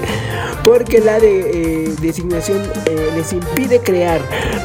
porque 0.64 1.00
la 1.00 1.18
de, 1.18 1.84
eh, 1.84 1.94
designación 2.00 2.60
eh, 2.86 3.10
les 3.14 3.32
impide 3.32 3.80
crear 3.80 4.20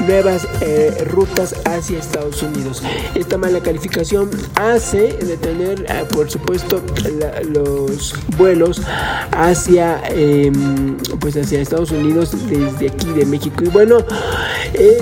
nuevas 0.08 0.48
eh, 0.62 0.92
rutas 1.06 1.56
hacia 1.66 2.00
Estados 2.00 2.42
Unidos. 2.44 2.84
Esta 3.14 3.38
mala 3.38 3.60
calificación 3.62 4.30
hace 4.56 5.14
detener, 5.14 5.86
por 6.14 6.30
supuesto, 6.30 6.82
los 7.50 8.14
vuelos 8.38 8.82
hacia, 9.32 10.02
em, 10.10 10.98
pues 11.20 11.36
hacia 11.38 11.62
Estados 11.62 11.92
Unidos 11.92 12.32
desde 12.48 12.90
aquí 12.90 13.08
de 13.14 13.26
México. 13.26 13.64
Y 13.64 13.70
bueno, 13.70 13.98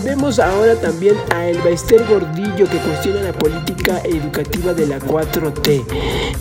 vemos 0.04 0.40
ahora 0.40 0.76
también 0.76 1.16
a 1.34 1.48
El 1.48 1.58
Baester 1.60 2.06
Gordillo 2.08 2.70
que 2.70 2.78
cuestiona 2.78 3.22
la 3.22 3.34
política 3.34 4.02
educativa 4.04 4.74
de 4.74 4.88
la 4.88 5.00
4T. 5.00 5.84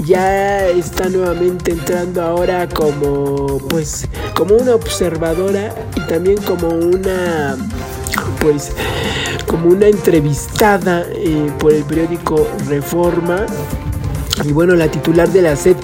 Ya 0.05 0.67
está 0.67 1.09
nuevamente 1.09 1.73
entrando 1.73 2.23
ahora 2.23 2.69
como, 2.69 3.59
pues, 3.69 4.07
como 4.35 4.42
una 4.51 4.75
observadora 4.75 5.75
y 5.97 6.01
también 6.09 6.39
como 6.43 6.69
una 6.69 7.57
pues 8.41 8.73
como 9.47 9.69
una 9.69 9.87
entrevistada 9.87 11.07
eh, 11.15 11.51
por 11.59 11.73
el 11.73 11.85
periódico 11.85 12.49
Reforma. 12.69 13.47
Y 14.45 14.53
bueno 14.53 14.75
la 14.75 14.89
titular 14.89 15.29
de 15.29 15.43
la 15.43 15.57
SED 15.57 15.77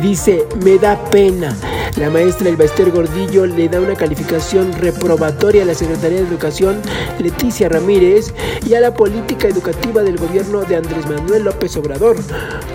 dice 0.00 0.46
me 0.64 0.78
da 0.78 1.02
pena 1.10 1.56
la 1.96 2.10
maestra 2.10 2.48
Elbaester 2.48 2.90
Gordillo 2.90 3.46
le 3.46 3.68
da 3.68 3.80
una 3.80 3.94
calificación 3.94 4.72
reprobatoria 4.72 5.62
a 5.62 5.66
la 5.66 5.74
Secretaría 5.74 6.20
de 6.20 6.28
Educación 6.28 6.80
Leticia 7.18 7.68
Ramírez 7.68 8.32
y 8.66 8.74
a 8.74 8.80
la 8.80 8.94
política 8.94 9.48
educativa 9.48 10.02
del 10.02 10.16
gobierno 10.16 10.62
de 10.62 10.76
Andrés 10.76 11.06
Manuel 11.06 11.44
López 11.44 11.76
Obrador. 11.76 12.16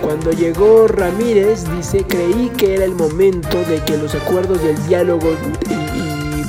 Cuando 0.02 0.30
llegó 0.32 0.86
Ramírez, 0.88 1.64
dice, 1.76 2.04
creí 2.06 2.50
que 2.56 2.74
era 2.74 2.84
el 2.84 2.94
momento 2.94 3.62
de 3.64 3.80
que 3.84 3.96
los 3.96 4.14
acuerdos 4.14 4.62
del 4.62 4.76
diálogo 4.86 5.34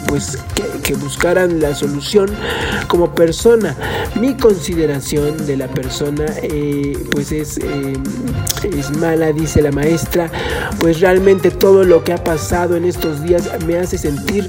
pues 0.07 0.37
que, 0.83 0.95
buscaran 0.95 1.59
la 1.59 1.75
solución 1.75 2.29
como 2.87 3.13
persona. 3.13 3.75
Mi 4.15 4.35
consideración 4.35 5.45
de 5.45 5.57
la 5.57 5.67
persona 5.67 6.25
eh, 6.41 6.97
pues 7.11 7.31
es, 7.31 7.57
eh, 7.57 7.93
es 8.63 8.97
mala, 8.97 9.31
dice 9.31 9.61
la 9.61 9.71
maestra, 9.71 10.31
pues 10.79 10.99
realmente 11.01 11.51
todo 11.51 11.83
lo 11.83 12.03
que 12.03 12.13
ha 12.13 12.23
pasado 12.23 12.75
en 12.75 12.85
estos 12.85 13.21
días 13.23 13.49
me 13.65 13.77
hace 13.77 13.97
sentir 13.97 14.47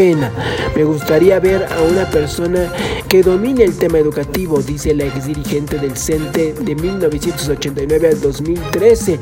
Me 0.00 0.82
gustaría 0.82 1.38
ver 1.40 1.66
a 1.70 1.82
una 1.82 2.08
persona 2.08 2.72
que 3.06 3.22
domine 3.22 3.64
el 3.64 3.76
tema 3.76 3.98
educativo, 3.98 4.62
dice 4.62 4.94
la 4.94 5.04
ex 5.04 5.26
dirigente 5.26 5.76
del 5.76 5.94
CENTE 5.94 6.54
de 6.54 6.74
1989 6.74 8.08
al 8.08 8.18
2013. 8.18 9.18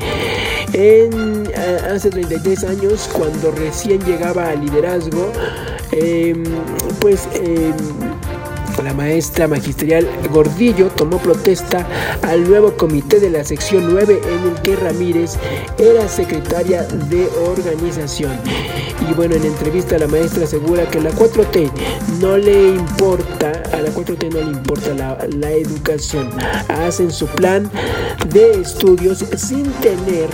En, 0.75 1.51
eh, 1.53 1.79
hace 1.93 2.11
33 2.11 2.63
años, 2.63 3.11
cuando 3.13 3.51
recién 3.51 4.05
llegaba 4.05 4.51
al 4.51 4.65
liderazgo, 4.65 5.33
em, 5.91 6.45
pues... 7.01 7.29
Em, 7.35 8.18
la 8.83 8.95
maestra 8.95 9.49
magisterial 9.49 10.07
Gordillo 10.31 10.89
tomó 10.89 11.19
protesta 11.19 11.87
al 12.23 12.49
nuevo 12.49 12.77
comité 12.77 13.21
de 13.21 13.31
la 13.31 13.45
sección 13.45 13.89
9 13.91 14.21
en 14.25 14.51
el 14.51 14.63
que 14.63 14.77
Ramírez 14.77 15.37
era 15.79 16.09
secretaria 16.09 16.83
de 16.83 17.29
organización. 17.47 18.39
Y 19.09 19.15
bueno, 19.15 19.37
en 19.37 19.45
entrevista 19.45 19.99
la 19.99 20.09
maestra 20.09 20.45
asegura 20.45 20.89
que 20.89 21.01
la 21.01 21.11
4T 21.11 21.71
no 22.21 22.37
le 22.37 22.69
importa, 22.71 23.53
a 23.73 23.81
la 23.81 23.91
4T 23.91 24.33
no 24.33 24.41
le 24.41 24.59
importa 24.59 24.95
la, 24.95 25.19
la 25.37 25.51
educación. 25.51 26.31
Hacen 26.69 27.11
su 27.11 27.27
plan 27.27 27.71
de 28.33 28.61
estudios 28.61 29.25
sin 29.37 29.65
tener 29.81 30.29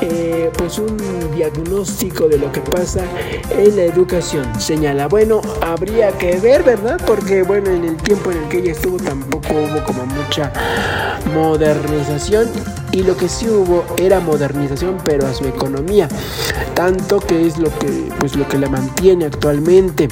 eh, 0.00 0.50
pues 0.56 0.78
un 0.78 0.96
diagnóstico 1.34 2.28
de 2.28 2.38
lo 2.38 2.50
que 2.52 2.60
pasa 2.60 3.04
en 3.50 3.76
la 3.76 3.82
educación. 3.82 4.46
Señala, 4.60 5.08
bueno, 5.08 5.40
habría 5.60 6.10
que 6.12 6.36
ver, 6.40 6.62
¿verdad? 6.62 7.00
Porque 7.06 7.42
bueno, 7.42 7.70
en 7.70 7.84
el 7.84 7.96
tiempo 7.96 8.30
en 8.30 8.38
el 8.38 8.48
que 8.48 8.58
ella 8.58 8.72
estuvo 8.72 8.96
tampoco 8.96 9.54
hubo 9.54 9.84
como 9.84 10.06
mucha 10.06 10.52
modernización 11.34 12.48
y 12.92 13.02
lo 13.02 13.16
que 13.16 13.28
sí 13.28 13.48
hubo 13.48 13.84
era 13.98 14.20
modernización 14.20 14.96
pero 15.04 15.26
a 15.26 15.34
su 15.34 15.46
economía 15.46 16.08
tanto 16.74 17.20
que 17.20 17.46
es 17.46 17.58
lo 17.58 17.70
que 17.78 18.08
pues 18.18 18.36
lo 18.36 18.48
que 18.48 18.58
la 18.58 18.68
mantiene 18.68 19.26
actualmente 19.26 20.08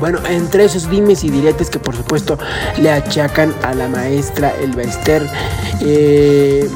bueno, 0.00 0.18
entre 0.28 0.64
esos 0.64 0.90
dimes 0.90 1.24
y 1.24 1.30
diretes 1.30 1.70
que 1.70 1.78
por 1.78 1.96
supuesto 1.96 2.38
le 2.78 2.90
achacan 2.90 3.54
a 3.62 3.72
la 3.72 3.88
maestra 3.88 4.52
Elba 4.60 4.82
Ester, 4.82 5.26
eh, 5.80 6.68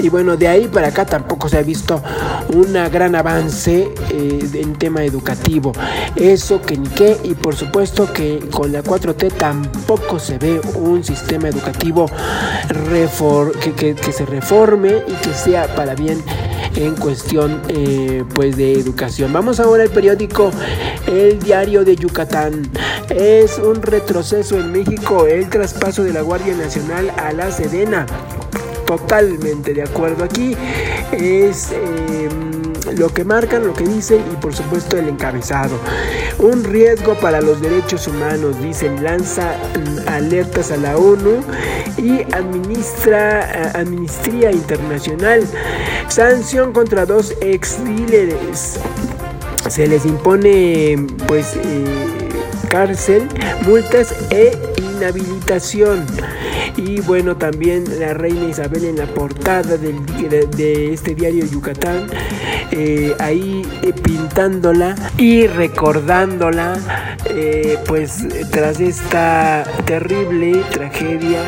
y 0.00 0.08
bueno, 0.08 0.36
de 0.36 0.48
ahí 0.48 0.68
para 0.68 0.88
acá 0.88 1.04
tampoco 1.04 1.48
se 1.48 1.58
ha 1.58 1.62
visto 1.62 2.02
un 2.54 2.72
gran 2.90 3.14
avance 3.14 3.92
eh, 4.10 4.50
en 4.54 4.74
tema 4.74 5.04
educativo. 5.04 5.72
Eso 6.16 6.60
que 6.60 6.76
ni 6.76 6.88
qué. 6.88 7.16
Y 7.24 7.34
por 7.34 7.54
supuesto 7.54 8.12
que 8.12 8.40
con 8.50 8.72
la 8.72 8.82
4T 8.82 9.32
tampoco 9.32 10.18
se 10.18 10.38
ve 10.38 10.60
un 10.74 11.04
sistema 11.04 11.48
educativo 11.48 12.06
que, 13.76 13.96
se 14.12 14.26
reforme 14.26 15.02
y 15.06 15.12
que 15.14 15.34
sea 15.34 15.74
para 15.74 15.94
bien 15.94 16.22
en 16.76 16.94
cuestión 16.96 17.60
eh, 17.68 18.24
pues 18.34 18.56
de 18.56 18.72
educación. 18.72 19.32
Vamos 19.32 19.60
ahora 19.60 19.82
al 19.82 19.90
periódico 19.90 20.50
El 21.06 21.38
Diario 21.38 21.84
de 21.84 21.96
Yucatán. 21.96 22.70
Es 23.10 23.58
un 23.58 23.82
retroceso 23.82 24.58
en 24.58 24.72
México 24.72 25.26
el 25.26 25.48
traspaso 25.48 26.02
de 26.02 26.12
la 26.12 26.22
Guardia 26.22 26.54
Nacional 26.54 27.12
a 27.16 27.32
la 27.32 27.50
Sedena 27.50 28.06
totalmente 28.98 29.72
de 29.72 29.82
acuerdo 29.82 30.24
aquí. 30.24 30.56
Es 31.12 31.72
em, 31.72 32.72
lo 32.98 33.08
que 33.08 33.24
marcan, 33.24 33.66
lo 33.66 33.72
que 33.72 33.84
dicen 33.84 34.22
y 34.32 34.36
por 34.36 34.54
supuesto 34.54 34.98
el 34.98 35.08
encabezado. 35.08 35.78
Un 36.38 36.64
riesgo 36.64 37.14
para 37.14 37.40
los 37.40 37.60
derechos 37.60 38.06
humanos, 38.06 38.60
dicen, 38.60 39.02
lanza 39.02 39.54
alertas 40.06 40.70
a 40.72 40.76
la 40.76 40.96
ONU 40.96 41.42
y 41.96 42.22
administra, 42.34 43.72
administría 43.74 44.52
internacional. 44.52 45.42
Sanción 46.08 46.72
contra 46.72 47.06
dos 47.06 47.34
ex 47.40 47.78
líderes. 47.80 48.78
Se 49.70 49.86
les 49.86 50.04
impone 50.04 51.06
pues 51.26 51.56
eh, 51.56 51.84
cárcel, 52.68 53.28
multas 53.62 54.14
e 54.30 54.52
inhabilitación. 54.78 56.04
Y 56.76 57.00
bueno, 57.00 57.36
también 57.36 57.84
la 57.98 58.14
reina 58.14 58.48
Isabel 58.48 58.84
en 58.84 58.96
la 58.96 59.06
portada 59.06 59.76
del, 59.76 60.04
de, 60.50 60.92
este 60.92 61.14
diario 61.14 61.44
Yucatán, 61.44 62.06
eh, 62.70 63.14
ahí 63.18 63.62
eh, 63.82 63.92
pintándola 63.92 64.94
y 65.18 65.46
recordándola, 65.46 66.78
eh, 67.26 67.78
pues 67.86 68.26
tras 68.50 68.80
esta 68.80 69.64
terrible 69.84 70.62
tragedia 70.70 71.40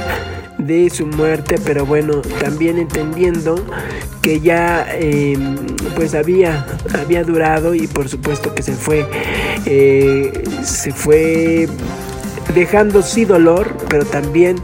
de 0.58 0.90
su 0.90 1.06
muerte, 1.06 1.56
pero 1.64 1.86
bueno, 1.86 2.20
también 2.40 2.78
entendiendo 2.78 3.64
que 4.20 4.40
ya 4.40 4.86
em, 4.92 5.56
pues 5.96 6.14
había, 6.14 6.66
había 6.98 7.24
durado 7.24 7.74
y 7.74 7.86
por 7.86 8.08
supuesto 8.08 8.54
que 8.54 8.62
se 8.62 8.72
fue, 8.74 9.06
se 10.62 10.92
fue 10.92 11.68
dejando 12.54 13.02
sí 13.02 13.24
dolor, 13.24 13.76
pero 13.88 14.04
también 14.04 14.56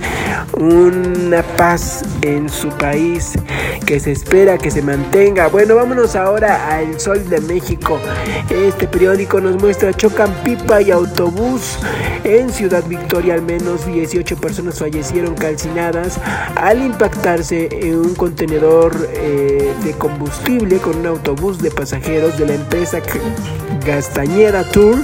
una 0.58 1.42
paz 1.42 2.02
en 2.22 2.48
su 2.48 2.68
país 2.68 3.32
que 3.86 3.98
se 3.98 4.12
espera 4.12 4.58
que 4.58 4.70
se 4.70 4.82
mantenga. 4.82 5.48
Bueno, 5.48 5.74
vámonos 5.74 6.14
ahora 6.16 6.68
a 6.68 6.82
El 6.82 7.00
Sol 7.00 7.28
de 7.28 7.40
México. 7.40 7.98
Este 8.48 8.86
periódico 8.86 9.40
nos 9.40 9.60
muestra 9.60 9.92
chocan 9.92 10.32
pipa 10.44 10.80
y 10.80 10.90
autobús 10.90 11.78
en 12.24 12.50
Ciudad 12.50 12.84
Victoria. 12.86 13.34
Al 13.34 13.42
menos 13.42 13.86
18 13.86 14.36
personas 14.36 14.78
fallecieron 14.78 15.34
calcinadas 15.34 16.20
al 16.56 16.82
impactarse 16.82 17.68
en 17.72 17.96
un 17.96 18.14
contenedor 18.14 18.96
eh, 19.14 19.72
de 19.82 19.92
combustible 19.92 20.78
con 20.78 20.96
un 20.96 21.06
autobús 21.06 21.60
de 21.60 21.70
pasajeros 21.70 22.38
de 22.38 22.46
la 22.46 22.54
empresa 22.54 22.98
Gastañera 23.84 24.62
Tour 24.70 24.98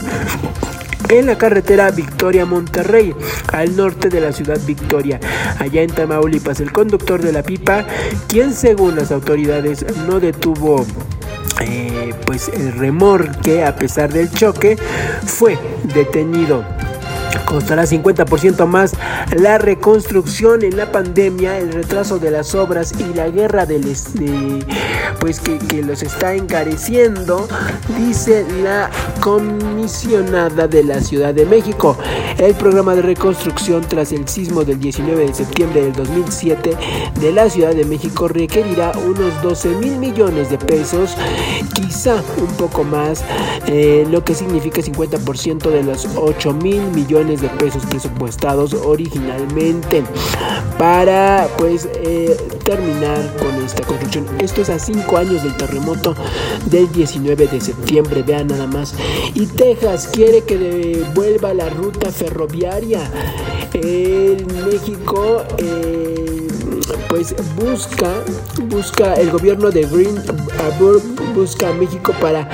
en 1.08 1.26
la 1.26 1.38
carretera 1.38 1.90
Victoria-Monterrey, 1.90 3.14
al 3.52 3.76
norte 3.76 4.08
de 4.08 4.20
la 4.20 4.32
ciudad 4.32 4.58
Victoria, 4.66 5.20
allá 5.58 5.82
en 5.82 5.90
Tamaulipas. 5.90 6.60
El 6.60 6.72
conductor 6.72 7.22
de 7.22 7.32
la 7.32 7.42
pipa, 7.42 7.84
quien 8.28 8.52
según 8.54 8.96
las 8.96 9.10
autoridades 9.10 9.84
no 10.06 10.20
detuvo 10.20 10.84
eh, 11.60 12.12
pues 12.26 12.48
el 12.48 12.72
remorque 12.72 13.64
a 13.64 13.74
pesar 13.76 14.12
del 14.12 14.30
choque, 14.30 14.76
fue 15.24 15.58
detenido. 15.94 16.64
Costará 17.44 17.84
50% 17.84 18.66
más 18.66 18.94
la 19.36 19.58
reconstrucción 19.58 20.62
en 20.62 20.76
la 20.76 20.92
pandemia, 20.92 21.58
el 21.58 21.72
retraso 21.72 22.18
de 22.18 22.30
las 22.30 22.54
obras 22.54 22.94
y 22.98 23.14
la 23.14 23.28
guerra 23.28 23.66
del 23.66 23.86
pues 25.20 25.40
que, 25.40 25.58
que, 25.58 25.82
los 25.82 26.02
está 26.02 26.34
encareciendo, 26.34 27.48
dice 27.96 28.44
la 28.62 28.90
comisionada 29.20 30.66
de 30.66 30.82
la 30.82 31.00
Ciudad 31.00 31.32
de 31.32 31.46
México. 31.46 31.96
El 32.38 32.54
programa 32.54 32.94
de 32.94 33.02
reconstrucción 33.02 33.82
tras 33.88 34.12
el 34.12 34.28
sismo 34.28 34.64
del 34.64 34.78
19 34.78 35.26
de 35.26 35.34
septiembre 35.34 35.82
del 35.82 35.92
2007 35.94 36.76
de 37.20 37.32
la 37.32 37.48
Ciudad 37.48 37.74
de 37.74 37.84
México 37.84 38.28
requerirá 38.28 38.92
unos 39.06 39.40
12 39.42 39.68
mil 39.76 39.96
millones 39.98 40.50
de 40.50 40.58
pesos, 40.58 41.16
quizá 41.74 42.16
un 42.38 42.54
poco 42.56 42.84
más, 42.84 43.24
eh, 43.66 44.06
lo 44.10 44.22
que 44.24 44.34
significa 44.34 44.82
50% 44.82 45.70
de 45.70 45.82
los 45.82 46.06
8 46.16 46.52
mil 46.52 46.82
millones 46.88 47.25
de 47.34 47.48
pesos 47.48 47.84
presupuestados 47.86 48.72
originalmente 48.74 50.04
para 50.78 51.48
pues 51.58 51.88
eh, 51.94 52.36
terminar 52.64 53.34
con 53.38 53.54
esta 53.64 53.82
construcción. 53.82 54.26
Esto 54.38 54.62
es 54.62 54.70
a 54.70 54.78
cinco 54.78 55.16
años 55.16 55.42
del 55.42 55.56
terremoto 55.56 56.14
del 56.66 56.90
19 56.92 57.48
de 57.48 57.60
septiembre, 57.60 58.22
vean 58.22 58.46
nada 58.46 58.66
más. 58.66 58.94
Y 59.34 59.46
Texas 59.46 60.08
quiere 60.12 60.42
que 60.42 60.56
devuelva 60.56 61.52
la 61.52 61.68
ruta 61.70 62.12
ferroviaria. 62.12 63.00
En 63.72 64.46
México 64.70 65.42
eh, 65.58 66.46
pues 67.08 67.34
busca, 67.56 68.10
busca 68.68 69.14
el 69.14 69.30
gobierno 69.30 69.70
de 69.70 69.82
Green 69.82 70.22
busca 71.34 71.68
a 71.68 71.72
México 71.72 72.14
para 72.20 72.48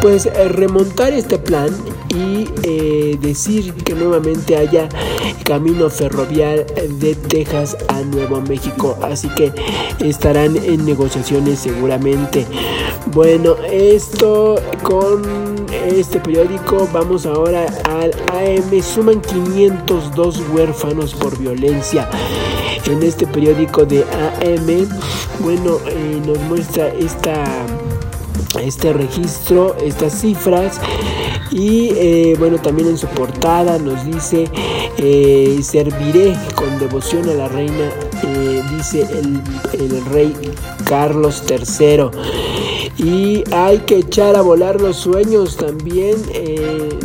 pues 0.00 0.28
remontar 0.50 1.12
este 1.12 1.38
plan 1.38 1.70
y 2.08 2.48
eh, 2.62 3.18
decir 3.20 3.74
que 3.74 3.94
nuevamente 3.94 4.56
haya 4.56 4.88
camino 5.44 5.90
ferroviario 5.90 6.64
de 6.98 7.14
Texas 7.14 7.76
a 7.88 8.00
Nuevo 8.02 8.40
México. 8.40 8.96
Así 9.02 9.28
que 9.30 9.52
estarán 10.00 10.56
en 10.56 10.84
negociaciones 10.84 11.58
seguramente. 11.60 12.46
Bueno, 13.06 13.56
esto 13.70 14.56
con 14.82 15.66
este 15.72 16.20
periódico. 16.20 16.88
Vamos 16.92 17.26
ahora 17.26 17.66
al 17.84 18.12
AM. 18.32 18.82
Suman 18.82 19.20
502 19.20 20.42
huérfanos 20.52 21.14
por 21.14 21.38
violencia. 21.38 22.08
En 22.86 23.02
este 23.02 23.26
periódico 23.26 23.84
de 23.84 24.02
AM, 24.02 24.88
bueno, 25.40 25.78
eh, 25.86 26.22
nos 26.26 26.38
muestra 26.40 26.88
esta 26.88 27.44
este 28.62 28.92
registro, 28.92 29.76
estas 29.84 30.20
cifras 30.20 30.80
y 31.50 31.90
eh, 31.96 32.36
bueno 32.38 32.58
también 32.58 32.88
en 32.88 32.98
su 32.98 33.06
portada 33.08 33.78
nos 33.78 34.04
dice 34.04 34.48
eh, 34.98 35.58
serviré 35.62 36.36
con 36.54 36.78
devoción 36.78 37.28
a 37.28 37.34
la 37.34 37.48
reina 37.48 37.90
eh, 38.24 38.62
dice 38.76 39.06
el, 39.12 39.40
el, 39.72 40.04
rey 40.06 40.34
Carlos 40.84 41.42
III 41.48 42.10
y 42.98 43.44
hay 43.52 43.78
que 43.78 43.98
echar 43.98 44.36
a 44.36 44.42
volar 44.42 44.80
los 44.80 44.96
sueños 44.96 45.56
también 45.56 46.16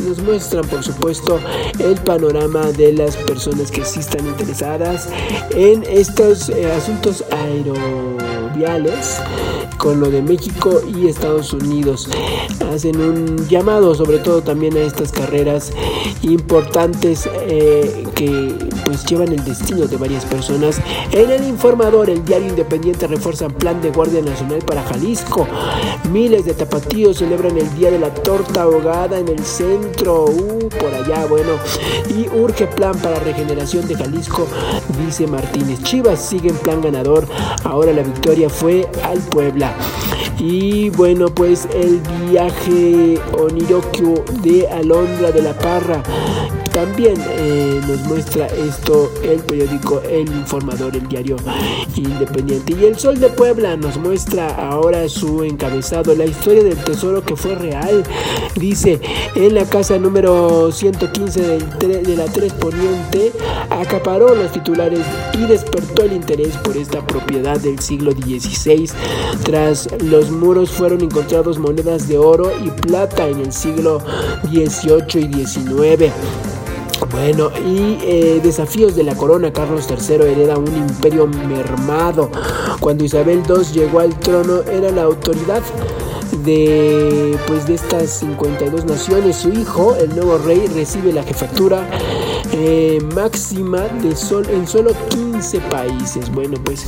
nos 0.05 0.19
muestran 0.19 0.65
por 0.67 0.83
supuesto 0.83 1.39
el 1.79 1.95
panorama 1.95 2.71
de 2.71 2.93
las 2.93 3.15
personas 3.15 3.69
que 3.69 3.85
sí 3.85 3.99
están 3.99 4.25
interesadas 4.25 5.09
en 5.51 5.83
estos 5.83 6.49
asuntos 6.49 7.23
aeroviales 7.31 9.21
con 9.77 9.99
lo 9.99 10.09
de 10.09 10.21
México 10.21 10.81
y 10.95 11.07
Estados 11.07 11.53
Unidos. 11.53 12.09
Hacen 12.73 12.99
un 12.99 13.47
llamado 13.47 13.93
sobre 13.95 14.19
todo 14.19 14.41
también 14.41 14.75
a 14.77 14.81
estas 14.81 15.11
carreras 15.11 15.71
importantes 16.23 17.29
eh, 17.47 18.05
que 18.15 18.55
pues 18.85 19.05
llevan 19.05 19.29
el 19.29 19.43
destino 19.43 19.87
de 19.87 19.97
varias 19.97 20.25
personas. 20.25 20.81
En 21.11 21.29
el 21.29 21.43
informador, 21.47 22.09
el 22.09 22.23
diario 22.25 22.49
independiente 22.49 23.07
refuerza 23.07 23.49
plan 23.49 23.81
de 23.81 23.91
Guardia 23.91 24.21
Nacional 24.21 24.59
para 24.59 24.83
Jalisco. 24.83 25.47
Miles 26.11 26.45
de 26.45 26.53
tapatíos 26.53 27.17
celebran 27.17 27.57
el 27.57 27.73
Día 27.75 27.91
de 27.91 27.99
la 27.99 28.13
Torta 28.13 28.63
Ahogada 28.63 29.19
en 29.19 29.27
el 29.27 29.43
centro. 29.43 30.25
Uh, 30.25 30.69
por 30.69 30.93
allá, 30.93 31.25
bueno. 31.25 31.53
Y 32.09 32.27
urge 32.35 32.67
plan 32.67 32.97
para 32.99 33.19
regeneración 33.19 33.87
de 33.87 33.95
Jalisco, 33.95 34.47
dice 35.05 35.27
Martínez. 35.27 35.81
Chivas 35.83 36.19
sigue 36.19 36.49
en 36.49 36.57
plan 36.57 36.81
ganador. 36.81 37.27
Ahora 37.63 37.93
la 37.93 38.03
victoria 38.03 38.49
fue 38.49 38.87
al 39.03 39.19
Puebla. 39.19 39.62
Y 40.37 40.89
bueno, 40.89 41.27
pues 41.27 41.67
el 41.73 42.01
viaje 42.29 43.19
onirokio 43.37 44.23
de 44.41 44.67
Alondra 44.69 45.31
de 45.31 45.41
la 45.41 45.53
Parra 45.53 46.03
también 46.73 47.13
eh, 47.29 47.79
nos 47.87 47.99
muestra 48.07 48.47
esto 48.47 49.11
el 49.23 49.39
periódico 49.41 50.01
El 50.09 50.27
Informador, 50.27 50.95
el 50.95 51.07
diario 51.07 51.37
independiente. 51.95 52.73
Y 52.73 52.85
el 52.85 52.97
Sol 52.97 53.19
de 53.19 53.29
Puebla 53.29 53.77
nos 53.77 53.97
muestra 53.97 54.47
ahora 54.55 55.07
su 55.07 55.43
encabezado, 55.43 56.15
la 56.15 56.25
historia 56.25 56.63
del 56.63 56.77
tesoro 56.83 57.23
que 57.23 57.35
fue 57.35 57.53
real. 57.55 58.03
Dice, 58.55 58.99
en 59.35 59.53
la 59.53 59.65
casa 59.65 59.99
número 59.99 60.71
115 60.71 61.59
de 61.79 62.17
la 62.17 62.25
3 62.25 62.53
Poniente, 62.53 63.31
acaparó 63.69 64.33
los 64.33 64.51
titulares 64.51 65.01
y 65.33 65.45
despertó 65.45 66.03
el 66.03 66.13
interés 66.13 66.57
por 66.57 66.75
esta 66.75 67.05
propiedad 67.05 67.59
del 67.59 67.79
siglo 67.79 68.13
XVI. 68.13 68.89
Tras 69.43 69.89
los 70.01 70.31
muros 70.31 70.71
fueron 70.71 71.01
encontrados 71.01 71.59
monedas 71.59 72.07
de 72.07 72.17
oro 72.17 72.51
y 72.63 72.69
plata 72.69 73.27
en 73.27 73.41
el 73.41 73.53
siglo 73.53 74.01
XVIII 74.49 75.21
y 75.21 75.45
XIX. 75.45 76.11
Bueno, 77.13 77.51
y 77.63 77.99
eh, 78.01 78.39
desafíos 78.41 78.95
de 78.95 79.03
la 79.03 79.15
corona, 79.15 79.53
Carlos 79.53 79.87
III 79.87 80.15
hereda 80.31 80.57
un 80.57 80.75
imperio 80.75 81.27
mermado. 81.27 82.31
Cuando 82.79 83.03
Isabel 83.03 83.43
II 83.47 83.63
llegó 83.71 83.99
al 83.99 84.17
trono 84.17 84.63
era 84.63 84.89
la 84.89 85.03
autoridad 85.03 85.61
de 86.39 87.37
pues 87.47 87.67
de 87.67 87.75
estas 87.75 88.09
52 88.19 88.85
naciones. 88.85 89.37
Su 89.37 89.49
hijo, 89.49 89.95
el 89.95 90.09
nuevo 90.09 90.37
rey, 90.37 90.67
recibe 90.67 91.13
la 91.13 91.23
jefatura 91.23 91.87
eh, 92.51 92.99
máxima 93.15 93.81
de 94.01 94.15
sol, 94.15 94.47
en 94.49 94.67
solo 94.67 94.91
15 95.09 95.59
países. 95.61 96.31
Bueno, 96.31 96.57
pues 96.63 96.85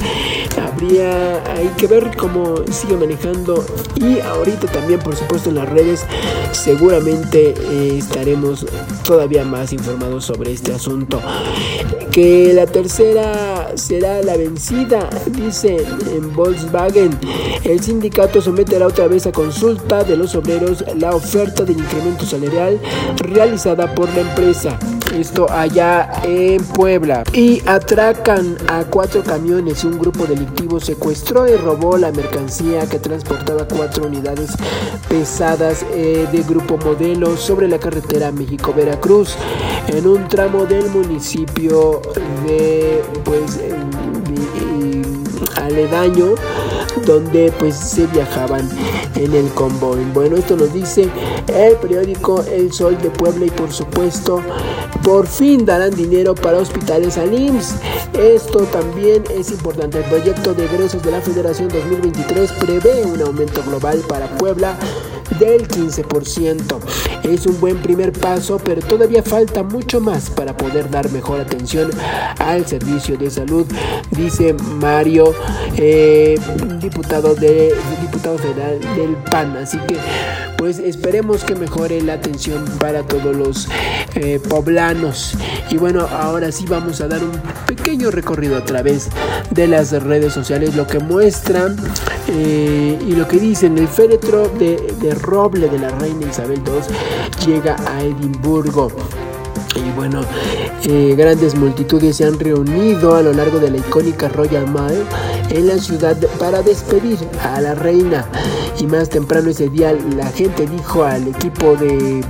habría 0.61 1.43
hay 1.53 1.67
que 1.77 1.87
ver 1.87 2.15
cómo 2.17 2.55
sigue 2.71 2.97
manejando 2.97 3.65
y 3.95 4.19
ahorita 4.19 4.67
también, 4.67 4.99
por 4.99 5.15
supuesto, 5.15 5.49
en 5.49 5.55
las 5.55 5.69
redes 5.69 6.05
seguramente 6.51 7.53
eh, 7.57 7.97
estaremos 7.97 8.65
todavía 9.03 9.43
más 9.43 9.73
informados 9.73 10.25
sobre 10.25 10.51
este 10.51 10.73
asunto. 10.73 11.21
Que 12.11 12.53
la 12.53 12.65
tercera 12.65 13.54
será 13.77 14.21
la 14.21 14.37
vencida, 14.37 15.09
dice 15.31 15.77
en 16.11 16.33
Volkswagen. 16.33 17.17
El 17.63 17.81
sindicato 17.81 18.41
someterá 18.41 18.87
otra 18.87 19.07
vez 19.07 19.27
a 19.27 19.31
consulta 19.31 20.03
de 20.03 20.17
los 20.17 20.35
obreros 20.35 20.83
la 20.97 21.11
oferta 21.11 21.63
del 21.63 21.79
incremento 21.79 22.25
salarial 22.25 22.79
realizada 23.17 23.93
por 23.93 24.13
la 24.13 24.21
empresa. 24.21 24.79
Esto 25.15 25.49
allá 25.49 26.11
en 26.23 26.61
Puebla. 26.61 27.23
Y 27.31 27.61
atracan 27.65 28.57
a 28.67 28.83
cuatro 28.83 29.23
camiones. 29.23 29.85
Un 29.85 29.97
grupo 29.97 30.25
delictivo 30.25 30.79
secuestró 30.81 31.47
y 31.47 31.55
robó 31.55 31.97
la 31.97 32.11
mercancía 32.11 32.85
que 32.85 32.99
transportaba 32.99 33.65
cuatro 33.65 34.07
unidades 34.07 34.51
pesadas 35.07 35.85
eh, 35.93 36.27
de 36.29 36.43
grupo 36.43 36.77
modelo 36.77 37.37
sobre 37.37 37.69
la 37.69 37.79
carretera 37.79 38.33
México-Veracruz 38.33 39.37
en 39.87 40.05
un 40.05 40.27
tramo 40.27 40.65
del 40.65 40.89
municipio 40.89 42.01
de 42.45 43.01
pues 43.23 43.59
aledaño 45.55 46.35
donde 47.05 47.51
pues 47.59 47.75
se 47.75 48.07
viajaban 48.07 48.69
en 49.15 49.33
el 49.33 49.49
convoy. 49.49 50.03
Bueno, 50.13 50.37
esto 50.37 50.55
nos 50.55 50.73
dice 50.73 51.09
el 51.47 51.75
periódico 51.77 52.43
El 52.43 52.71
Sol 52.71 52.97
de 53.01 53.09
Puebla 53.09 53.45
y 53.45 53.49
por 53.51 53.71
supuesto 53.71 54.41
por 55.03 55.27
fin 55.27 55.65
darán 55.65 55.91
dinero 55.91 56.35
para 56.35 56.57
hospitales 56.57 57.17
al 57.17 57.33
IMSS. 57.33 57.75
Esto 58.13 58.59
también 58.65 59.23
es 59.29 59.51
importante. 59.51 59.99
El 59.99 60.05
proyecto 60.05 60.53
de 60.53 60.65
egresos 60.65 61.03
de 61.03 61.11
la 61.11 61.21
Federación 61.21 61.69
2023 61.69 62.51
prevé 62.53 63.05
un 63.05 63.21
aumento 63.21 63.61
global 63.63 64.01
para 64.07 64.27
Puebla 64.37 64.77
del 65.39 65.67
15%. 65.67 66.79
Es 67.23 67.45
un 67.45 67.59
buen 67.59 67.77
primer 67.81 68.11
paso, 68.11 68.59
pero 68.63 68.81
todavía 68.81 69.23
falta 69.23 69.63
mucho 69.63 69.99
más 69.99 70.29
para 70.29 70.55
poder 70.55 70.89
dar 70.89 71.11
mejor 71.11 71.39
atención 71.39 71.89
al 72.39 72.65
servicio 72.65 73.17
de 73.17 73.29
salud, 73.29 73.65
dice 74.11 74.53
Mario, 74.53 75.33
eh, 75.77 76.39
diputado, 76.79 77.35
de, 77.35 77.73
diputado 78.01 78.37
federal 78.37 78.79
del 78.95 79.15
PAN. 79.31 79.57
Así 79.57 79.77
que, 79.87 79.97
pues 80.65 80.79
esperemos 80.79 81.43
que 81.43 81.53
mejore 81.53 82.01
la 82.01 82.13
atención 82.13 82.65
para 82.79 83.03
todos 83.03 83.35
los 83.35 83.67
eh, 84.15 84.39
poblanos. 84.49 85.37
Y 85.69 85.77
bueno, 85.77 86.07
ahora 86.11 86.51
sí 86.51 86.65
vamos 86.67 87.01
a 87.01 87.07
dar 87.07 87.23
un 87.23 87.39
pequeño 87.67 88.09
recorrido 88.09 88.57
a 88.57 88.65
través 88.65 89.09
de 89.51 89.67
las 89.67 89.91
redes 89.91 90.33
sociales, 90.33 90.73
lo 90.75 90.87
que 90.87 90.97
muestran 90.97 91.75
eh, 92.29 92.97
y 92.99 93.11
lo 93.11 93.27
que 93.27 93.37
dicen. 93.37 93.77
El 93.77 93.87
féretro 93.87 94.49
de 94.49 95.13
roble 95.21 95.69
de 95.69 95.77
la 95.77 95.89
reina 95.89 96.25
Isabel 96.31 96.59
II 96.65 97.45
llega 97.45 97.75
a 97.87 98.01
Edimburgo. 98.01 98.87
Y 99.75 99.91
bueno, 99.91 100.21
eh, 100.83 101.15
grandes 101.17 101.55
multitudes 101.55 102.17
se 102.17 102.25
han 102.25 102.39
reunido 102.39 103.15
a 103.15 103.21
lo 103.21 103.33
largo 103.33 103.59
de 103.59 103.71
la 103.71 103.77
icónica 103.77 104.29
Royal 104.29 104.67
Mile 104.67 105.03
en 105.49 105.67
la 105.67 105.77
ciudad 105.77 106.17
para 106.39 106.61
despedir 106.61 107.17
a 107.41 107.59
la 107.61 107.75
reina. 107.75 108.25
Y 108.79 108.87
más 108.87 109.09
temprano 109.09 109.49
ese 109.49 109.69
día 109.69 109.93
la 110.15 110.27
gente 110.27 110.65
dijo 110.65 111.03
al 111.03 111.27
equipo 111.27 111.75
de 111.75 112.23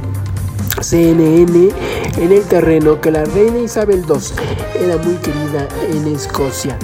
CNN 0.81 1.69
en 2.17 2.31
el 2.31 2.43
terreno 2.43 2.99
que 2.99 3.11
la 3.11 3.25
reina 3.25 3.59
Isabel 3.59 4.03
II 4.07 4.83
era 4.83 4.97
muy 4.97 5.15
querida 5.15 5.67
en 5.91 6.07
Escocia 6.07 6.77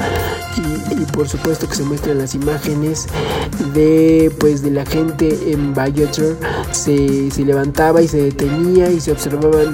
y, 0.58 1.06
por 1.12 1.28
supuesto 1.28 1.68
que 1.68 1.76
se 1.76 1.84
muestran 1.84 2.18
las 2.18 2.36
imágenes 2.36 3.08
de 3.74 4.32
pues 4.40 4.62
de 4.62 4.72
la 4.72 4.86
gente 4.86 5.52
en 5.52 5.74
Viator 5.74 6.38
se, 6.72 7.30
levantaba 7.44 8.02
y 8.02 8.08
se 8.08 8.22
detenía 8.24 8.90
y 8.90 9.00
se 9.00 9.12
observaban 9.12 9.74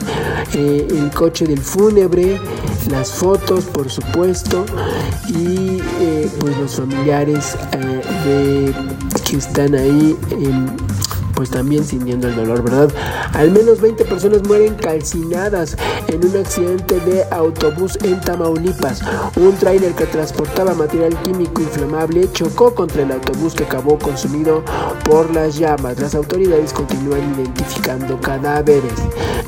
eh, 0.53 0.87
el 0.89 1.11
coche 1.11 1.45
del 1.45 1.59
fúnebre 1.59 2.39
las 2.89 3.11
fotos 3.11 3.65
por 3.65 3.89
supuesto 3.89 4.65
y 5.27 5.81
eh, 5.99 6.29
pues 6.39 6.57
los 6.57 6.75
familiares 6.75 7.55
eh, 7.73 8.01
de 8.25 8.73
que 9.23 9.37
están 9.37 9.75
ahí 9.75 10.15
en 10.31 10.86
pues 11.37 11.51
también 11.51 11.85
sintiendo 11.85 12.27
el 12.27 12.35
dolor, 12.35 12.63
¿verdad? 12.63 12.89
Al 13.33 13.51
menos 13.51 13.79
20 13.79 14.05
personas 14.05 14.41
mueren 14.47 14.73
calcinadas 14.73 15.77
en 16.07 16.25
un 16.25 16.35
accidente 16.35 16.99
de 17.01 17.25
autobús 17.29 17.95
en 18.03 18.19
Tamaulipas. 18.19 19.01
Un 19.35 19.55
tráiler 19.55 19.93
que 19.93 20.07
transportaba 20.07 20.73
material 20.73 21.15
químico 21.21 21.61
inflamable 21.61 22.27
chocó 22.33 22.73
contra 22.73 23.03
el 23.03 23.11
autobús 23.11 23.53
que 23.53 23.65
acabó 23.65 23.99
consumido 23.99 24.63
por 25.05 25.31
las 25.31 25.59
llamas. 25.59 25.99
Las 25.99 26.15
autoridades 26.15 26.73
continúan 26.73 27.35
identificando 27.35 28.19
cadáveres, 28.19 28.93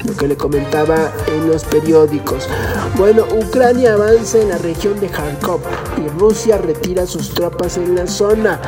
lo 0.06 0.16
que 0.16 0.28
le 0.28 0.38
comentaba 0.38 1.12
en 1.26 1.48
los 1.48 1.64
periódicos. 1.64 2.48
Bueno, 2.98 3.26
Ucrania 3.34 3.94
avanza 3.94 4.38
en 4.38 4.50
la 4.50 4.60
región 4.60 5.00
de 5.00 5.08
Kharkov 5.08 5.62
y 5.98 6.08
Rusia 6.20 6.60
retira 6.60 7.08
sus 7.08 7.34
tropas 7.34 7.78
en 7.78 7.96
la 7.96 8.06
zona. 8.06 8.62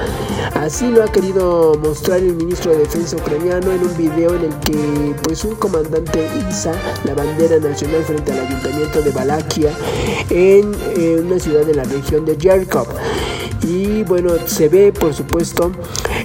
Así 0.56 0.88
lo 0.90 1.04
ha 1.04 1.08
querido 1.08 1.76
mostrar 1.84 2.20
el 2.20 2.36
ministro 2.36 2.72
de 2.72 2.80
Defensa 2.80 3.11
ucraniano 3.14 3.72
en 3.72 3.82
un 3.84 3.98
video 3.98 4.36
en 4.36 4.46
el 4.46 4.60
que 4.60 5.16
pues 5.24 5.44
un 5.44 5.56
comandante 5.56 6.28
iza 6.50 6.74
la 7.04 7.14
bandera 7.14 7.60
nacional 7.60 8.04
frente 8.04 8.32
al 8.32 8.48
ayuntamiento 8.48 9.02
de 9.02 9.12
Valaquia 9.12 9.72
en, 10.30 10.76
una 11.26 11.40
ciudad 11.40 11.66
de 11.66 11.74
la 11.74 11.84
región 11.84 12.26
de 12.26 12.38
Jerkov 12.40 12.88
y 13.64 14.04
bueno 14.04 14.32
se 14.46 14.70
ve 14.70 14.92
por 14.92 15.14
supuesto 15.14 15.72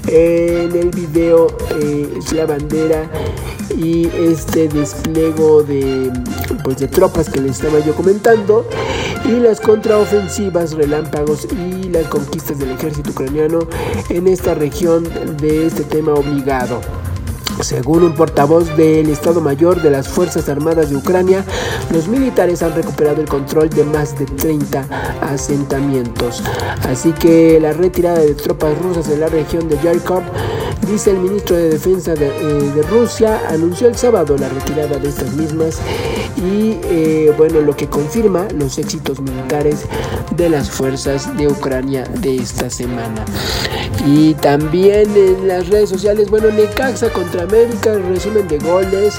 en 0.08 0.74
el 0.74 0.90
video 0.90 1.48
eh, 1.80 2.08
la 2.32 2.46
bandera 2.46 3.10
y 3.76 4.06
este 4.06 4.68
despliego 4.68 5.62
de 5.62 6.12
pues 6.64 6.78
de 6.78 6.88
tropas 6.88 7.28
que 7.28 7.40
les 7.40 7.52
estaba 7.52 7.80
yo 7.80 7.94
comentando 7.94 8.66
y 9.24 9.40
las 9.40 9.60
contraofensivas 9.60 10.72
relámpagos 10.72 11.46
y 11.52 11.88
las 11.88 12.06
conquistas 12.06 12.58
del 12.58 12.70
ejército 12.72 13.10
ucraniano 13.10 13.60
en 14.08 14.28
esta 14.28 14.54
región 14.54 15.08
de 15.38 15.66
este 15.66 15.82
tema 15.84 16.14
obligado. 16.14 16.80
Según 17.60 18.02
un 18.02 18.14
portavoz 18.14 18.76
del 18.76 19.08
Estado 19.08 19.40
Mayor 19.40 19.80
de 19.80 19.90
las 19.90 20.08
Fuerzas 20.08 20.48
Armadas 20.48 20.90
de 20.90 20.96
Ucrania, 20.96 21.44
los 21.90 22.06
militares 22.06 22.62
han 22.62 22.74
recuperado 22.74 23.20
el 23.20 23.28
control 23.28 23.70
de 23.70 23.84
más 23.84 24.18
de 24.18 24.26
30 24.26 24.86
asentamientos. 25.22 26.42
Así 26.82 27.12
que 27.12 27.58
la 27.60 27.72
retirada 27.72 28.18
de 28.18 28.34
tropas 28.34 28.76
rusas 28.78 29.08
de 29.08 29.16
la 29.16 29.28
región 29.28 29.68
de 29.68 29.78
Yarkov, 29.82 30.22
dice 30.86 31.10
el 31.10 31.18
ministro 31.18 31.56
de 31.56 31.70
Defensa 31.70 32.14
de, 32.14 32.28
eh, 32.28 32.82
Rusia, 32.90 33.40
anunció 33.48 33.88
el 33.88 33.96
sábado 33.96 34.36
la 34.36 34.48
retirada 34.48 34.98
de 34.98 35.08
estas 35.08 35.32
mismas 35.32 35.78
y 36.36 36.78
eh, 36.84 37.32
bueno, 37.36 37.60
lo 37.62 37.74
que 37.74 37.88
confirma 37.88 38.46
los 38.54 38.78
éxitos 38.78 39.20
militares 39.20 39.86
de 40.36 40.50
las 40.50 40.70
fuerzas 40.70 41.36
de 41.36 41.48
Ucrania 41.48 42.04
de 42.20 42.36
esta 42.36 42.68
semana. 42.70 43.24
Y 44.06 44.34
también 44.34 45.10
en 45.16 45.48
las 45.48 45.68
redes 45.68 45.88
sociales, 45.88 46.30
bueno, 46.30 46.50
Necaxa 46.50 47.10
contra 47.10 47.45
América, 47.46 47.94
resumen 47.94 48.48
de 48.48 48.58
goles 48.58 49.18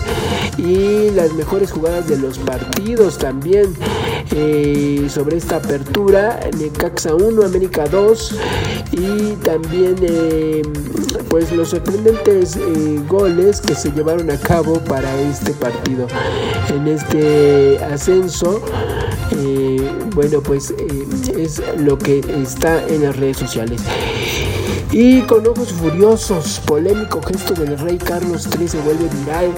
y 0.57 1.11
las 1.11 1.33
mejores 1.33 1.71
jugadas 1.71 2.07
de 2.07 2.17
los 2.17 2.37
partidos 2.39 3.17
también. 3.17 3.73
Eh, 4.31 5.07
sobre 5.09 5.37
esta 5.37 5.55
apertura, 5.55 6.39
Necaxa 6.59 7.15
1, 7.15 7.43
América 7.43 7.85
2 7.87 8.35
y 8.91 9.31
también 9.43 9.95
eh, 10.01 10.61
pues 11.29 11.51
los 11.53 11.69
sorprendentes 11.69 12.57
eh, 12.57 13.01
goles 13.07 13.61
que 13.61 13.73
se 13.73 13.89
llevaron 13.91 14.29
a 14.29 14.37
cabo 14.37 14.79
para 14.79 15.19
este 15.21 15.53
partido. 15.53 16.07
En 16.69 16.87
este 16.87 17.79
ascenso, 17.85 18.61
bueno 20.13 20.41
pues 20.41 20.73
es 21.37 21.61
lo 21.77 21.97
que 21.97 22.19
está 22.41 22.85
en 22.87 23.03
las 23.03 23.15
redes 23.15 23.37
sociales. 23.37 23.81
Y 24.91 25.21
con 25.23 25.45
ojos 25.45 25.73
furiosos, 25.73 26.61
polémico 26.65 27.21
gesto 27.21 27.53
del 27.53 27.77
rey 27.77 27.97
Carlos 27.97 28.47
III 28.57 28.67
se 28.69 28.79
vuelve 28.79 29.09
viral. 29.19 29.51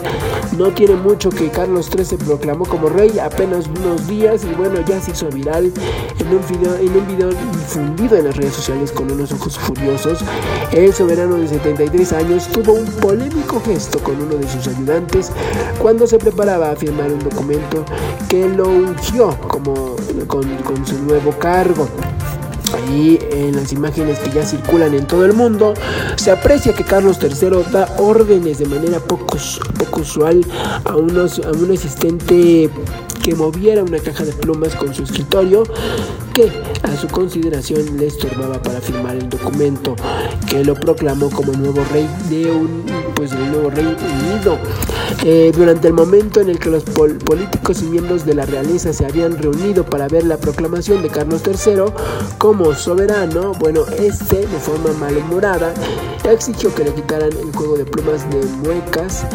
No 0.58 0.72
tiene 0.72 0.96
mucho 0.96 1.30
que 1.30 1.50
Carlos 1.50 1.90
III 1.96 2.04
se 2.04 2.18
proclamó 2.18 2.66
como 2.66 2.90
rey, 2.90 3.20
apenas 3.20 3.68
unos 3.68 4.08
días 4.08 4.44
y 4.44 4.54
bueno, 4.56 4.82
ya 4.82 5.00
se 5.00 5.12
hizo 5.12 5.30
viral 5.30 5.72
en 6.18 6.28
un 6.28 6.42
video, 6.48 6.76
en 6.78 6.98
un 6.98 7.08
video 7.08 7.30
difundido 7.30 8.18
en 8.18 8.26
las 8.26 8.38
redes 8.38 8.54
sociales 8.54 8.92
con 8.92 9.12
unos 9.12 9.32
ojos 9.32 9.58
furiosos. 9.60 10.20
El 10.72 10.92
soberano 10.94 11.36
de 11.36 11.48
73 11.48 12.14
años 12.14 12.48
tuvo 12.48 12.74
un 12.74 12.88
polémico 12.94 13.62
gesto 13.62 14.00
con 14.00 14.20
uno 14.20 14.36
de 14.36 14.48
sus 14.48 14.68
ayudantes 14.68 15.32
cuando 15.78 16.08
se 16.08 16.18
preparaba 16.18 16.72
a 16.72 16.76
firmar 16.76 17.12
un 17.12 17.20
documento 17.20 17.86
que 18.28 18.50
lo 18.50 18.68
ungió 18.68 19.38
como 19.48 19.96
con, 20.28 20.44
con 20.58 20.86
su 20.88 20.98
nuevo 21.04 21.32
cargo. 21.34 21.88
Ahí 22.80 23.20
en 23.32 23.56
las 23.56 23.72
imágenes 23.72 24.20
que 24.20 24.32
ya 24.32 24.46
circulan 24.46 24.94
en 24.94 25.06
todo 25.06 25.26
el 25.26 25.34
mundo, 25.34 25.74
se 26.16 26.32
aprecia 26.32 26.74
que 26.74 26.84
Carlos 26.84 27.18
III 27.22 27.72
da 27.72 27.94
órdenes 27.98 28.60
de 28.60 28.66
manera 28.66 29.00
poco, 29.00 29.38
usual 30.00 30.46
a, 30.86 30.96
unos, 30.96 31.40
a 31.40 31.52
un 31.52 31.72
asistente 31.72 32.70
que 33.22 33.36
moviera 33.36 33.84
una 33.84 34.00
caja 34.00 34.24
de 34.24 34.32
plumas 34.32 34.76
con 34.76 34.94
su 34.94 35.04
escritorio 35.04 35.64
que 36.34 36.50
a 36.84 36.96
su 36.96 37.08
consideración 37.08 37.98
le 37.98 38.08
estorbaba 38.08 38.62
para 38.62 38.80
firmar 38.80 39.16
el 39.16 39.28
documento 39.30 39.96
que 40.48 40.64
lo 40.64 40.74
proclamó 40.74 41.30
como 41.30 41.52
nuevo 41.54 41.84
rey 41.92 42.08
de 42.30 42.50
un 42.52 42.86
pues 43.16 43.32
el 43.34 43.52
nuevo 43.52 43.70
rey 43.70 43.86
unido 43.86 44.58
eh, 45.24 45.52
durante 45.56 45.88
el 45.88 45.94
momento 45.94 46.40
en 46.40 46.50
el 46.50 46.60
que 46.60 46.70
los 46.70 46.84
políticos 46.84 47.82
y 47.82 47.86
miembros 47.86 48.26
de 48.26 48.34
la 48.34 48.46
realeza 48.46 48.94
se 48.94 49.06
habían 49.06 49.38
reunido 49.38 49.86
para 49.86 50.08
ver 50.08 50.24
la 50.26 50.38
proclamación 50.38 51.02
de 51.02 51.10
Carlos 51.10 51.42
III 51.46 51.84
como 52.38 52.74
soberano, 52.74 53.54
bueno, 53.60 53.86
este 53.98 54.38
de 54.38 54.60
forma 54.60 54.92
malhumorada 54.94 55.74
exigió 56.30 56.74
que 56.74 56.84
le 56.84 56.94
quitaran 56.94 57.32
el 57.32 57.52
juego 57.56 57.78
de 57.78 57.86
plumas 57.86 58.30
de 58.30 58.44
muecas, 58.64 59.26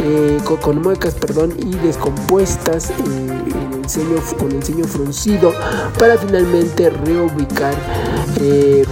eh, 0.00 0.38
con, 0.62 0.80
muecas, 0.82 1.14
perdón, 1.14 1.54
y 1.58 1.76
descompuestas 1.76 2.90
eh, 2.90 2.94
con 4.38 4.52
el 4.52 4.62
ceño 4.62 4.84
fruncido 4.84 5.52
para 5.98 6.18
finalmente 6.18 6.90
reubicar 6.90 7.74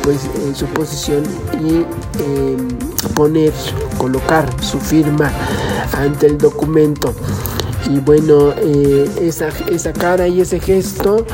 pues 0.02 0.20
su 0.54 0.66
posición 0.66 1.22
y 1.62 1.84
em, 2.22 2.68
poner, 3.14 3.52
colocar 3.98 4.48
su 4.62 4.78
firma 4.78 5.30
ante 5.92 6.26
el 6.26 6.38
documento. 6.38 7.14
Y 7.90 8.00
bueno, 8.00 8.52
eh, 8.56 9.08
esa, 9.20 9.48
esa 9.70 9.92
cara 9.92 10.26
y 10.26 10.40
ese 10.40 10.58
gesto, 10.60 11.24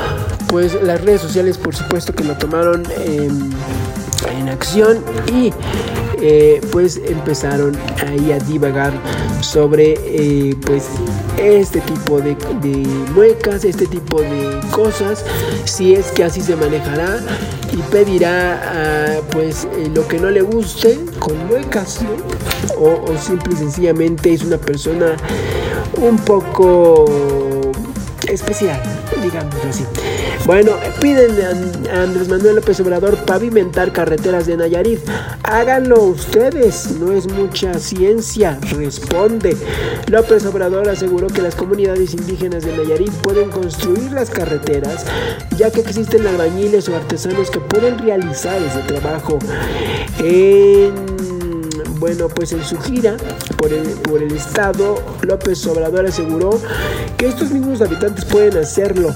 pues 0.47 0.81
las 0.83 1.01
redes 1.01 1.21
sociales 1.21 1.57
por 1.57 1.75
supuesto 1.75 2.13
que 2.13 2.23
lo 2.23 2.37
tomaron 2.37 2.83
en, 3.05 3.53
acción 4.49 4.99
y 5.33 5.53
eh, 6.21 6.61
pues 6.71 6.99
empezaron 7.05 7.77
ahí 8.05 8.31
a 8.31 8.39
divagar 8.39 8.93
sobre 9.41 9.95
eh, 10.05 10.55
pues 10.65 10.83
este 11.37 11.81
tipo 11.81 12.19
de, 12.19 12.35
muecas, 13.13 13.65
este 13.65 13.85
tipo 13.85 14.21
de 14.21 14.59
cosas, 14.71 15.25
si 15.65 15.93
es 15.93 16.07
que 16.11 16.23
así 16.23 16.41
se 16.41 16.55
manejará 16.55 17.19
y 17.71 17.77
pedirá 17.91 19.21
pues 19.31 19.67
lo 19.93 20.07
que 20.07 20.19
no 20.19 20.29
le 20.29 20.41
guste 20.41 20.99
con 21.19 21.47
muecas, 21.47 21.99
o, 22.77 23.11
o 23.11 23.17
simple 23.17 23.53
y 23.53 23.57
sencillamente 23.57 24.33
es 24.33 24.43
una 24.43 24.57
persona 24.57 25.15
un 25.97 26.17
poco 26.17 27.05
especial, 28.27 28.81
digamos 29.21 29.55
así. 29.69 29.85
Bueno, 30.45 30.71
piden 30.99 31.31
a 31.89 32.03
Andrés 32.03 32.27
Manuel 32.27 32.57
López 32.57 32.77
Obrador 32.81 33.15
pavimentar 33.23 33.93
carreteras 33.93 34.45
de 34.45 34.57
Nayarit. 34.57 34.99
Háganlo 35.43 36.01
ustedes, 36.03 36.91
no 36.99 37.13
es 37.13 37.31
mucha 37.31 37.79
ciencia, 37.79 38.59
responde. 38.75 39.55
López 40.07 40.45
Obrador 40.45 40.89
aseguró 40.89 41.27
que 41.27 41.41
las 41.41 41.55
comunidades 41.55 42.13
indígenas 42.13 42.65
de 42.65 42.75
Nayarit 42.75 43.13
pueden 43.21 43.49
construir 43.51 44.11
las 44.11 44.29
carreteras, 44.29 45.05
ya 45.57 45.71
que 45.71 45.79
existen 45.79 46.27
albañiles 46.27 46.89
o 46.89 46.95
artesanos 46.97 47.49
que 47.49 47.59
pueden 47.61 47.97
realizar 47.97 48.61
ese 48.61 48.79
trabajo. 48.79 49.39
Bueno, 52.03 52.27
pues 52.27 52.51
en 52.51 52.61
su 52.65 52.77
gira 52.81 53.15
por 53.57 53.71
el, 53.71 53.87
por 54.01 54.21
el 54.21 54.33
estado, 54.33 55.01
López 55.21 55.65
Obrador 55.67 56.05
aseguró 56.05 56.59
que 57.15 57.27
estos 57.27 57.51
mismos 57.51 57.81
habitantes 57.81 58.25
pueden 58.25 58.57
hacerlo. 58.57 59.15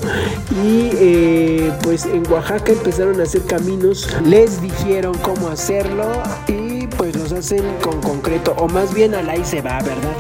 Y 0.64 0.92
eh, 0.94 1.74
pues 1.84 2.06
en 2.06 2.26
Oaxaca 2.32 2.72
empezaron 2.72 3.20
a 3.20 3.24
hacer 3.24 3.42
caminos, 3.42 4.08
les 4.24 4.62
dijeron 4.62 5.18
cómo 5.18 5.50
hacerlo 5.50 6.24
y 6.48 6.88
pues 6.88 7.14
los 7.18 7.34
hacen 7.34 7.62
con 7.82 8.00
concreto, 8.00 8.56
o 8.58 8.70
más 8.70 8.94
bien 8.94 9.16
al 9.16 9.30
ahí 9.30 9.44
se 9.44 9.62
va, 9.62 9.82
¿verdad? 9.82 10.16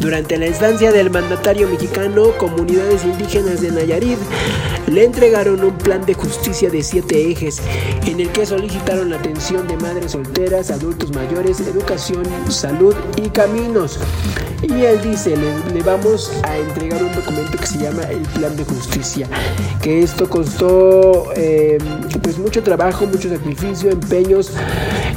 Durante 0.00 0.36
la 0.36 0.44
estancia 0.44 0.92
del 0.92 1.08
mandatario 1.08 1.68
mexicano, 1.68 2.36
comunidades 2.36 3.02
indígenas 3.02 3.62
de 3.62 3.72
Nayarit 3.72 4.18
le 4.90 5.04
entregaron 5.04 5.62
un 5.62 5.76
plan 5.78 6.04
de 6.04 6.14
justicia 6.14 6.68
de 6.68 6.82
siete 6.82 7.30
ejes, 7.30 7.60
en 8.06 8.20
el 8.20 8.28
que 8.30 8.44
solicitaron 8.44 9.10
la 9.10 9.16
atención 9.16 9.66
de 9.68 9.76
madres 9.76 10.12
solteras, 10.12 10.70
adultos 10.70 11.14
mayores, 11.14 11.60
educación, 11.60 12.24
salud 12.48 12.94
y 13.16 13.28
caminos. 13.28 13.98
Y 14.62 14.82
él 14.82 15.00
dice, 15.02 15.36
le, 15.36 15.82
vamos 15.82 16.32
a 16.42 16.56
entregar 16.56 17.02
un 17.02 17.14
documento 17.14 17.56
que 17.56 17.66
se 17.66 17.78
llama 17.78 18.02
el 18.10 18.20
plan 18.20 18.54
de 18.56 18.64
justicia, 18.64 19.26
que 19.80 20.02
esto 20.02 20.28
costó 20.28 21.32
eh, 21.34 21.78
pues 22.22 22.36
mucho 22.38 22.62
trabajo, 22.62 23.06
mucho 23.06 23.30
sacrificio, 23.30 23.90
empeños, 23.90 24.52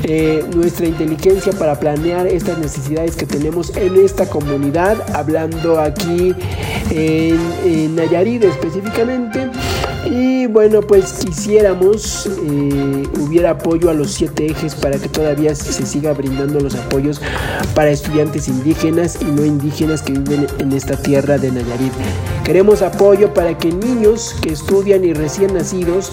eh, 0.04 0.46
nuestra 0.56 0.86
inteligencia 0.86 1.52
para 1.54 1.78
planear 1.80 2.28
estas 2.28 2.58
necesidades 2.60 3.16
que 3.16 3.26
tenemos 3.26 3.76
en 3.76 3.98
esta 3.98 4.30
comunidad, 4.30 4.98
hablando 5.14 5.80
aquí 5.80 6.34
en, 6.92 7.40
en 7.66 8.44
específicamente. 8.44 9.50
Y 10.06 10.48
bueno, 10.48 10.82
pues 10.82 11.14
quisiéramos 11.26 12.28
eh, 12.28 13.04
hubiera 13.20 13.52
apoyo 13.52 13.90
a 13.90 13.94
los 13.94 14.12
siete 14.12 14.48
ejes 14.48 14.76
para 14.76 14.98
que 14.98 15.08
todavía 15.08 15.56
se 15.56 15.86
siga 15.86 16.14
brindando 16.14 16.60
los 16.60 16.76
apoyos 16.76 17.22
para 17.74 17.90
estudiantes 17.90 18.48
indígenas 18.48 19.18
y 19.22 19.26
no 19.26 19.46
indígenas 19.46 20.02
que 20.02 20.14
viven 20.14 20.48
en 20.60 20.72
esta 20.74 20.98
tierra 20.98 21.38
de 21.38 21.52
Nayarit. 21.52 21.94
Queremos 22.44 22.82
apoyo 22.82 23.34
para 23.34 23.58
que 23.58 23.72
niños 23.72 24.36
que 24.42 24.52
estudian 24.52 25.06
y 25.06 25.14
recién 25.14 25.54
nacidos, 25.54 26.12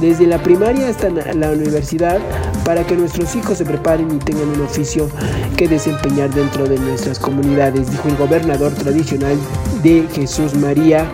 desde 0.00 0.26
la 0.26 0.40
primaria 0.40 0.88
hasta 0.88 1.10
la 1.10 1.50
universidad, 1.50 2.20
para 2.64 2.86
que 2.86 2.94
nuestros 2.94 3.34
hijos 3.34 3.58
se 3.58 3.64
preparen 3.64 4.08
y 4.14 4.18
tengan 4.18 4.48
un 4.50 4.62
oficio 4.62 5.08
que 5.56 5.66
desempeñar 5.66 6.32
dentro 6.32 6.66
de 6.66 6.78
nuestras 6.78 7.18
comunidades, 7.18 7.90
dijo 7.90 8.08
el 8.08 8.16
gobernador 8.16 8.72
tradicional 8.72 9.36
de 9.82 10.06
Jesús 10.14 10.54
María, 10.54 11.04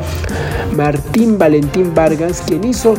Martín 0.78 1.36
Valentín 1.38 1.92
Vargas, 1.92 2.40
quien 2.46 2.62
hizo 2.62 2.94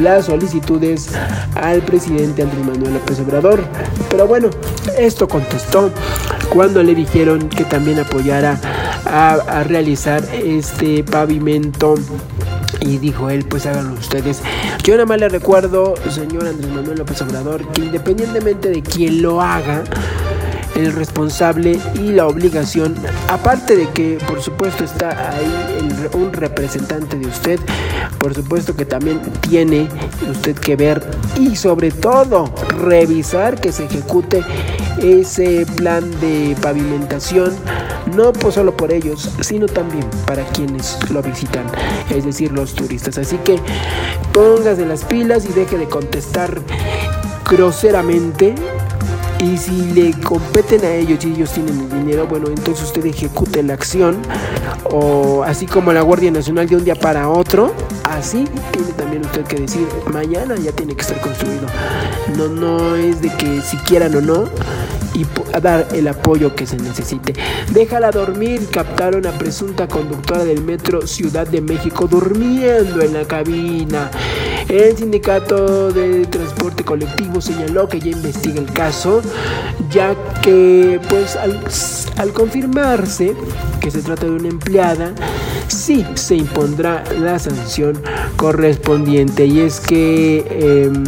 las 0.00 0.26
solicitudes 0.26 1.08
al 1.56 1.82
presidente 1.82 2.42
Andrés 2.42 2.64
Manuel 2.64 2.94
López 2.94 3.18
Obrador. 3.18 3.64
Pero 4.08 4.28
bueno, 4.28 4.50
esto 4.96 5.26
contestó 5.26 5.90
cuando 6.50 6.80
le 6.80 6.94
dijeron 6.94 7.48
que 7.48 7.64
también 7.64 7.98
apoyara 7.98 8.56
a, 9.04 9.64
realizar 9.64 10.22
este 10.44 11.02
pavimento 11.02 11.96
y 12.80 12.98
dijo 12.98 13.28
él, 13.28 13.44
pues 13.44 13.66
háganlo 13.66 13.94
ustedes. 13.94 14.40
Yo 14.84 14.94
nada 14.94 15.06
más 15.06 15.18
le 15.18 15.28
recuerdo, 15.28 15.94
señor 16.10 16.46
Andrés 16.46 16.70
Manuel 16.70 16.98
López 16.98 17.20
Obrador, 17.22 17.66
que 17.72 17.82
independientemente 17.82 18.68
de 18.70 18.80
quién 18.80 19.22
lo 19.22 19.42
haga, 19.42 19.82
el 20.74 20.92
responsable 20.92 21.78
y 21.94 22.12
la 22.12 22.26
obligación, 22.26 22.94
aparte 23.28 23.76
de 23.76 23.88
que 23.90 24.18
por 24.26 24.42
supuesto 24.42 24.84
está 24.84 25.30
ahí 25.30 25.74
un 26.14 26.32
representante 26.32 27.16
de 27.18 27.26
usted, 27.26 27.60
por 28.18 28.34
supuesto 28.34 28.74
que 28.76 28.84
también 28.84 29.20
tiene 29.48 29.88
usted 30.30 30.56
que 30.56 30.76
ver 30.76 31.02
y 31.38 31.56
sobre 31.56 31.90
todo 31.90 32.52
revisar 32.78 33.60
que 33.60 33.72
se 33.72 33.84
ejecute 33.84 34.44
ese 35.00 35.66
plan 35.76 36.10
de 36.20 36.56
pavimentación, 36.60 37.52
no 38.14 38.32
pues 38.32 38.54
solo 38.54 38.76
por 38.76 38.92
ellos, 38.92 39.30
sino 39.40 39.66
también 39.66 40.06
para 40.26 40.44
quienes 40.48 40.98
lo 41.10 41.22
visitan, 41.22 41.64
es 42.10 42.24
decir, 42.24 42.52
los 42.52 42.74
turistas. 42.74 43.18
Así 43.18 43.36
que 43.38 43.58
póngase 44.32 44.86
las 44.86 45.04
pilas 45.04 45.44
y 45.46 45.52
deje 45.52 45.78
de 45.78 45.86
contestar 45.86 46.60
groseramente 47.50 48.54
y 49.44 49.58
si 49.58 49.92
le 49.92 50.12
competen 50.20 50.84
a 50.84 50.94
ellos 50.94 51.22
y 51.24 51.32
ellos 51.32 51.50
tienen 51.52 51.78
el 51.78 51.88
dinero, 51.90 52.26
bueno, 52.26 52.48
entonces 52.48 52.84
usted 52.84 53.04
ejecute 53.04 53.62
la 53.62 53.74
acción. 53.74 54.18
O 54.90 55.42
así 55.44 55.66
como 55.66 55.92
la 55.92 56.00
Guardia 56.00 56.30
Nacional 56.30 56.68
de 56.68 56.76
un 56.76 56.84
día 56.84 56.94
para 56.94 57.28
otro, 57.28 57.72
así 58.04 58.48
tiene 58.72 58.92
también 58.96 59.24
usted 59.24 59.44
que 59.44 59.56
decir, 59.56 59.86
mañana 60.10 60.54
ya 60.56 60.72
tiene 60.72 60.94
que 60.94 61.02
estar 61.02 61.20
construido. 61.20 61.66
No, 62.36 62.48
no 62.48 62.96
es 62.96 63.20
de 63.20 63.28
que 63.36 63.60
si 63.60 63.76
quieran 63.78 64.14
o 64.14 64.20
no, 64.20 64.48
y 65.14 65.24
dar 65.60 65.86
el 65.94 66.08
apoyo 66.08 66.54
que 66.54 66.66
se 66.66 66.76
necesite. 66.76 67.34
Déjala 67.72 68.10
dormir, 68.10 68.68
captaron 68.70 69.26
a 69.26 69.32
presunta 69.32 69.88
conductora 69.88 70.44
del 70.44 70.62
metro 70.62 71.06
Ciudad 71.06 71.46
de 71.46 71.60
México 71.60 72.06
durmiendo 72.06 73.00
en 73.00 73.14
la 73.14 73.24
cabina. 73.24 74.10
El 74.68 74.96
sindicato 74.96 75.92
de 75.92 76.26
transporte 76.26 76.84
colectivo 76.84 77.40
señaló 77.40 77.88
que 77.88 78.00
ya 78.00 78.10
investiga 78.10 78.60
el 78.60 78.72
caso, 78.72 79.22
ya 79.90 80.14
que 80.42 81.00
pues 81.08 81.36
al, 81.36 82.32
confirmarse 82.32 83.34
que 83.80 83.90
se 83.90 84.02
trata 84.02 84.24
de 84.26 84.32
una 84.32 84.48
empleada, 84.48 85.12
sí 85.68 86.04
se 86.14 86.36
impondrá 86.36 87.04
la 87.20 87.38
sanción 87.38 88.02
correspondiente. 88.36 89.46
Y 89.46 89.60
es 89.60 89.80
que, 89.80 90.86
em, 90.86 91.04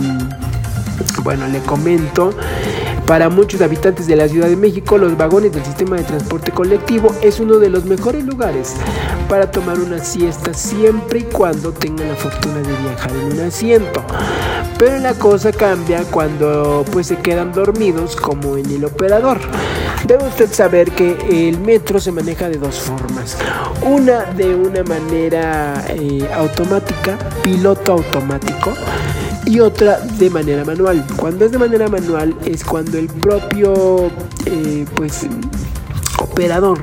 bueno, 1.23 1.49
le 1.49 1.61
comento 1.61 2.35
para 3.07 3.29
muchos 3.29 3.61
habitantes 3.61 4.07
de 4.09 4.17
la 4.17 4.29
Ciudad 4.29 4.49
de 4.49 4.57
México, 4.57 4.99
los 4.99 5.17
vagones 5.17 5.53
del 5.53 5.65
sistema 5.65 5.97
de 5.97 6.03
transporte 6.03 6.51
colectivo 6.51 7.15
es 7.23 7.39
uno 7.39 7.59
de 7.59 7.71
los 7.71 7.85
mejores 7.85 8.25
lugares 8.25 8.75
para 9.29 9.51
tomar 9.51 9.79
una 9.79 10.05
siesta 10.05 10.53
siempre 10.53 11.21
y 11.21 11.23
cuando 11.23 11.73
tengan 11.73 12.09
la 12.09 12.17
fortuna 12.17 12.57
de 12.57 12.75
viajar 12.83 13.13
en 13.13 13.33
un 13.33 13.41
asiento. 13.41 14.03
Pero 14.79 14.99
la 14.99 15.15
cosa 15.15 15.53
cambia 15.53 16.03
cuando 16.11 16.85
pues 16.91 17.07
se 17.07 17.17
quedan 17.17 17.53
dormidos 17.53 18.17
como 18.17 18.57
en 18.57 18.69
el 18.71 18.85
operador. 18.85 19.39
Debe 20.05 20.27
usted 20.27 20.53
saber 20.53 20.91
que 20.91 21.49
el 21.49 21.59
metro 21.61 22.01
se 22.01 22.13
maneja 22.13 22.49
de 22.49 22.59
dos 22.59 22.81
formas. 22.81 23.39
Una 23.83 24.25
de 24.25 24.55
una 24.55 24.83
manera 24.83 25.85
eh, 25.89 26.29
automática, 26.35 27.19
piloto 27.43 27.93
automático 27.93 28.75
y 29.47 29.61
otra 29.61 30.01
de 30.01 30.29
manera 30.29 30.65
manual. 30.65 31.05
Cuando 31.17 31.45
es 31.45 31.53
de 31.53 31.59
manera 31.59 31.89
manual 31.89 32.37
es 32.45 32.65
cuando 32.65 32.99
el 32.99 33.07
propio 33.07 34.11
eh, 34.45 34.85
pues 34.95 35.27
operador 36.19 36.83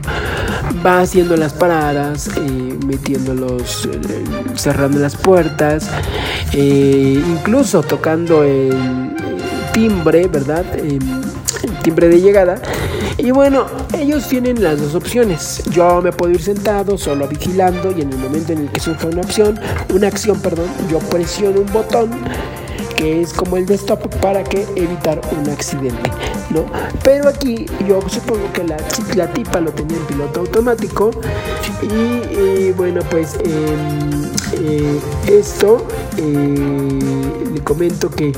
va 0.86 1.02
haciendo 1.02 1.36
las 1.38 1.54
paradas, 1.54 2.30
eh, 2.38 2.80
metiendo 2.88 3.36
los, 3.36 3.86
eh, 3.86 4.24
cerrando 4.56 5.00
las 5.00 5.16
puertas, 5.16 5.90
incluso 6.54 7.84
tocando 7.84 8.44
el, 8.44 9.14
timbre, 9.74 10.28
¿verdad? 10.28 10.66
el 10.76 11.00
timbre 11.84 12.08
de 12.08 12.22
llegada. 12.22 12.62
Y 13.18 13.32
bueno, 13.32 13.66
ellos 13.98 14.28
tienen 14.28 14.64
las 14.64 14.82
dos 14.82 14.96
opciones. 14.96 15.64
Yo 15.72 16.02
me 16.02 16.12
puedo 16.12 16.34
ir 16.34 16.42
sentado, 16.42 16.98
solo 16.98 17.28
vigilando, 17.28 17.92
y 17.96 18.02
en 18.02 18.12
el 18.12 18.18
momento 18.18 18.54
en 18.54 18.60
el 18.60 18.70
que 18.70 18.80
surja 18.80 19.08
una 19.08 19.22
opción, 19.22 19.60
una 19.94 20.08
acción, 20.08 20.40
perdón, 20.42 20.68
yo 20.90 21.00
presiono 21.00 21.62
un 21.62 21.72
botón 21.72 22.10
es 23.04 23.34
como 23.34 23.58
el 23.58 23.66
de 23.66 23.76
stop 23.76 24.08
para 24.22 24.44
que 24.44 24.66
evitar 24.76 25.20
un 25.38 25.50
accidente, 25.50 26.10
¿no? 26.50 26.66
Pero 27.04 27.30
aquí 27.30 27.66
yo 27.88 28.02
supongo 28.08 28.52
que 28.54 28.64
la, 28.64 28.78
la 29.16 29.32
tipa 29.34 29.60
lo 29.60 29.72
tenía 29.72 29.98
en 29.98 30.06
piloto 30.06 30.42
automático 30.42 31.12
y, 31.82 32.72
bueno, 32.72 33.02
pues 33.10 33.36
em, 33.44 34.32
eh, 34.62 35.00
esto 35.28 35.86
eh, 36.18 37.00
le 37.54 37.62
comento 37.62 38.10
que 38.10 38.32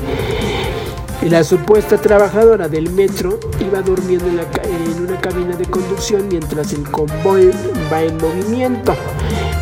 la 1.28 1.42
supuesta 1.42 1.96
trabajadora 1.96 2.68
del 2.68 2.90
metro 2.90 3.40
iba 3.60 3.80
durmiendo 3.80 4.26
en, 4.28 5.02
una 5.02 5.20
cabina 5.20 5.56
de 5.56 5.64
conducción 5.64 6.28
mientras 6.28 6.72
el 6.72 6.88
convoy 6.90 7.50
va 7.92 8.02
en 8.02 8.16
movimiento, 8.18 8.94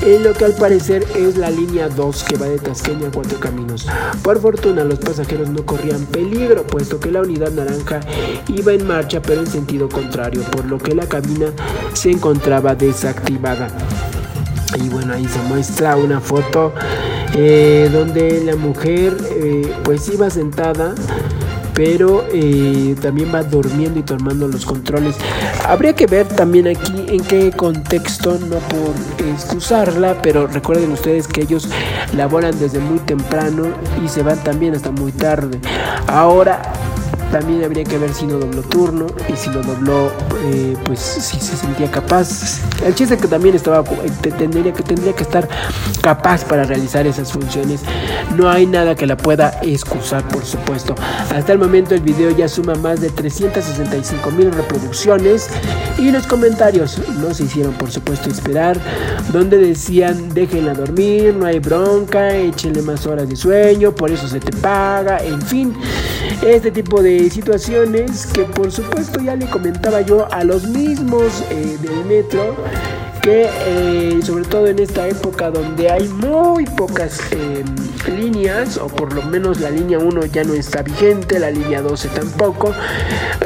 en 0.03 0.25
lo 0.25 0.33
que 0.33 0.45
al 0.45 0.55
parecer 0.55 1.07
es 1.17 1.37
la 1.37 1.51
línea 1.51 1.89
2 1.89 2.25
que 2.25 2.37
va 2.37 2.47
de 2.47 2.59
Tasqueña 2.59 3.09
a 3.09 3.11
Cuatro 3.11 3.39
Caminos. 3.39 3.87
Por 4.23 4.41
fortuna 4.41 4.85
los 4.85 4.99
pasajeros 4.99 5.49
no 5.49 5.65
corrían 5.65 6.05
peligro, 6.07 6.67
puesto 6.67 6.99
que 6.99 7.11
la 7.11 7.21
unidad 7.21 7.53
naranja 7.53 8.01
iba 8.49 8.73
en 8.73 8.87
marcha 8.87 9.23
pero 9.23 9.41
en 9.41 9.47
sentido 9.47 9.89
contrario, 9.89 10.43
por 10.51 10.65
lo 10.67 10.79
que 10.79 10.95
la 10.95 11.07
cabina 11.07 11.47
se 11.93 12.11
encontraba 12.11 12.75
desactivada. 12.75 13.69
Y 14.77 14.89
bueno, 14.89 15.15
ahí 15.15 15.27
se 15.27 15.39
muestra 15.43 15.97
una 15.97 16.21
foto 16.21 16.75
eh, 17.35 17.89
donde 17.93 18.43
la 18.45 18.57
mujer 18.57 19.17
eh, 19.31 19.73
pues 19.85 20.09
iba 20.09 20.29
sentada 20.31 20.95
pero 21.75 22.25
eh, 22.33 22.95
también 23.03 23.35
va 23.35 23.43
durmiendo 23.43 23.99
y 23.99 24.03
tomando 24.03 24.49
los 24.49 24.65
controles. 24.65 25.17
Habría 25.67 25.93
que 25.95 26.07
ver 26.07 26.27
también 26.29 26.69
aquí 26.69 27.07
en 27.09 27.23
qué 27.25 27.51
contexto, 27.51 28.39
no 28.39 28.57
por 28.57 29.27
excusarla, 29.27 30.17
pero 30.23 30.47
recuerden 30.47 30.93
ustedes 30.93 31.27
que 31.27 31.43
ellos 31.43 31.69
laboran 32.17 32.59
desde 32.59 32.79
muy 32.79 32.99
temprano 33.01 33.67
y 34.05 34.09
se 34.09 34.23
van 34.23 34.43
también 34.45 34.75
hasta 34.75 34.91
muy 34.91 35.13
tarde. 35.13 35.59
Ahora 36.07 36.63
también 37.35 37.65
habría 37.65 37.83
que 37.83 37.99
ver 37.99 38.15
si 38.15 38.27
no 38.27 38.39
dobló 38.39 38.63
turno 38.63 39.07
y 39.29 39.37
si 39.37 39.51
lo 39.51 39.61
dobló, 39.61 40.13
eh, 40.45 40.77
pues 40.85 41.01
si 41.01 41.41
se 41.41 41.57
sentía 41.57 41.91
capaz. 41.91 42.61
El 42.87 42.95
chiste 42.95 43.17
que 43.17 43.27
también 43.27 43.57
estaba, 43.57 43.83
tendría 44.39 44.73
que, 44.73 44.85
tendría 44.85 45.13
que 45.17 45.25
estar 45.25 45.49
capaz 46.01 46.45
para 46.45 46.63
realizar 46.63 47.09
esas 47.09 47.33
funciones. 47.33 47.81
No 48.37 48.49
hay 48.49 48.67
nada 48.67 48.95
que 48.95 49.05
la 49.05 49.17
pueda 49.17 49.59
excusar, 49.63 50.23
por 50.29 50.45
supuesto. 50.45 50.95
Hasta 51.35 51.53
el 51.53 51.59
momento 51.59 51.97
el 51.97 52.03
video 52.03 52.31
ya 52.31 52.47
suma 52.47 52.77
más 52.77 53.01
de 53.01 53.11
365 53.11 54.31
mil 54.31 54.53
reproducciones 54.53 55.49
y 55.99 56.13
los 56.13 56.29
comentarios 56.29 57.01
no 57.19 57.35
se 57.35 57.45
hicieron, 57.45 57.75
por 57.75 57.91
supuesto, 57.91 58.31
esperar, 58.31 58.79
donde 59.33 59.59
decían 59.59 60.33
déjenla 60.33 60.75
dormir, 60.75 61.35
no 61.35 61.47
hay 61.47 61.59
bronca, 61.59 62.33
échenle 62.33 62.83
más 62.83 63.05
horas 63.07 63.29
de 63.29 63.35
sueño, 63.35 63.93
por 63.93 64.13
eso 64.13 64.29
se 64.29 64.39
te 64.39 64.53
paga, 64.53 65.19
en 65.19 65.43
fin, 65.43 65.75
este 66.47 66.71
tipo 66.71 67.03
de 67.03 67.31
situaciones 67.31 68.27
que 68.27 68.45
por 68.45 68.71
supuesto 68.71 69.21
ya 69.21 69.35
le 69.35 69.47
comentaba 69.47 70.03
yo 70.03 70.31
a 70.31 70.45
los 70.45 70.67
mismos 70.69 71.43
eh, 71.51 71.79
del 71.81 72.05
metro 72.05 72.55
que 73.25 73.49
eh, 73.49 74.21
sobre 74.23 74.45
todo 74.45 74.67
en 74.67 74.79
esta 74.79 75.09
época 75.09 75.51
donde 75.51 75.91
hay 75.91 76.07
muy 76.09 76.67
pocas 76.67 77.19
em, 77.33 77.65
líneas, 78.19 78.77
o 78.77 78.87
por 78.87 79.15
lo 79.15 79.23
menos 79.23 79.61
la 79.61 79.71
línea 79.71 79.99
1 79.99 80.27
ya 80.27 80.45
no 80.45 80.53
está 80.53 80.83
vigente, 80.83 81.39
la 81.39 81.51
línea 81.51 81.81
12 81.81 82.09
tampoco, 82.09 82.75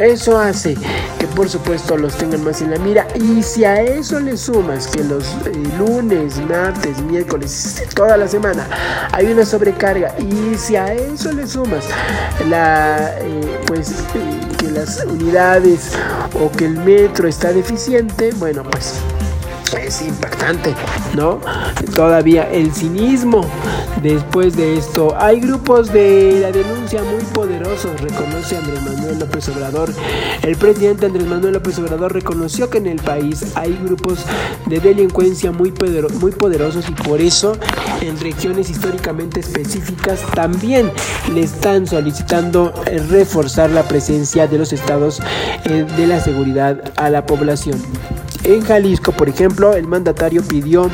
eso 0.00 0.36
hace 0.36 0.76
que 1.20 1.26
por 1.28 1.48
supuesto 1.48 1.96
los 1.96 2.16
tengan 2.16 2.42
más 2.42 2.60
en 2.60 2.72
la 2.72 2.78
mira. 2.78 3.06
Y 3.14 3.40
si 3.44 3.64
a 3.64 3.80
eso 3.80 4.18
le 4.18 4.36
sumas 4.36 4.88
que 4.88 5.04
los 5.04 5.24
eh, 5.46 5.52
lunes, 5.78 6.40
martes, 6.48 7.00
miércoles, 7.02 7.80
toda 7.94 8.16
la 8.16 8.26
semana 8.26 8.66
hay 9.12 9.26
una 9.26 9.44
sobrecarga, 9.44 10.12
y 10.18 10.56
si 10.56 10.74
a 10.74 10.92
eso 10.92 11.30
le 11.30 11.46
sumas 11.46 11.84
la, 12.48 13.14
eh, 13.20 13.60
pues, 13.68 13.94
que 14.58 14.72
las 14.72 15.04
unidades 15.04 15.92
o 16.34 16.50
que 16.50 16.64
el 16.64 16.78
metro 16.78 17.28
está 17.28 17.52
deficiente, 17.52 18.32
bueno, 18.40 18.64
pues 18.64 18.94
es 19.76 20.02
impactante, 20.02 20.74
¿no? 21.14 21.40
Todavía 21.94 22.50
el 22.50 22.72
cinismo 22.72 23.42
después 24.02 24.56
de 24.56 24.78
esto. 24.78 25.14
Hay 25.18 25.40
grupos 25.40 25.92
de 25.92 26.38
la 26.40 26.52
denuncia 26.52 27.02
muy 27.02 27.22
poderosos, 27.32 28.00
reconoce 28.00 28.56
Andrés 28.56 28.82
Manuel 28.82 29.18
López 29.18 29.48
Obrador. 29.48 29.92
El 30.42 30.56
presidente 30.56 31.06
Andrés 31.06 31.26
Manuel 31.26 31.54
López 31.54 31.78
Obrador 31.78 32.12
reconoció 32.12 32.70
que 32.70 32.78
en 32.78 32.86
el 32.86 33.00
país 33.00 33.52
hay 33.54 33.78
grupos 33.82 34.24
de 34.66 34.80
delincuencia 34.80 35.52
muy, 35.52 35.72
muy 36.20 36.32
poderosos 36.32 36.88
y 36.88 36.92
por 36.92 37.20
eso 37.20 37.56
en 38.00 38.18
regiones 38.20 38.70
históricamente 38.70 39.40
específicas 39.40 40.20
también 40.34 40.90
le 41.34 41.42
están 41.42 41.86
solicitando 41.86 42.72
reforzar 43.08 43.70
la 43.70 43.82
presencia 43.82 44.46
de 44.46 44.58
los 44.58 44.72
estados 44.72 45.20
eh, 45.64 45.86
de 45.96 46.06
la 46.06 46.20
seguridad 46.20 46.92
a 46.96 47.10
la 47.10 47.26
población. 47.26 47.80
En 48.45 48.62
Jalisco, 48.62 49.12
por 49.12 49.28
ejemplo, 49.28 49.74
el 49.74 49.86
mandatario 49.86 50.43
pidió 50.43 50.91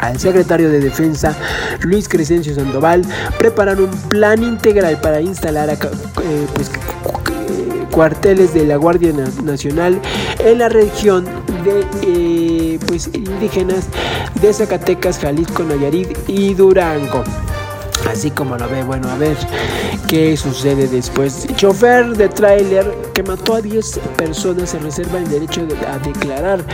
al 0.00 0.18
secretario 0.18 0.70
de 0.70 0.80
Defensa, 0.80 1.36
Luis 1.82 2.08
Crescencio 2.08 2.54
Sandoval, 2.54 3.04
preparar 3.38 3.80
un 3.80 3.90
plan 4.08 4.42
integral 4.42 5.00
para 5.00 5.20
instalar 5.20 5.70
eh, 5.70 6.46
pues, 6.54 6.70
cuarteles 7.90 8.54
de 8.54 8.64
la 8.64 8.76
Guardia 8.76 9.12
Nacional 9.42 10.00
en 10.38 10.58
la 10.58 10.68
región 10.68 11.24
de 11.64 11.84
eh, 12.02 12.78
pues, 12.86 13.10
indígenas 13.12 13.88
de 14.40 14.52
Zacatecas, 14.52 15.18
Jalisco, 15.18 15.64
Nayarit 15.64 16.16
y 16.28 16.54
Durango. 16.54 17.24
Así 18.06 18.30
como 18.30 18.56
lo 18.56 18.68
ve, 18.68 18.82
bueno, 18.82 19.08
a 19.10 19.16
ver 19.16 19.36
qué 20.08 20.36
sucede 20.36 20.88
después. 20.88 21.46
Chofer 21.56 22.16
de 22.16 22.28
tráiler 22.28 22.86
que 23.14 23.22
mató 23.22 23.54
a 23.54 23.60
10 23.60 24.00
personas 24.16 24.70
se 24.70 24.78
reserva 24.78 25.18
el 25.18 25.28
derecho 25.28 25.66
a 25.86 25.98
declarar 25.98 26.64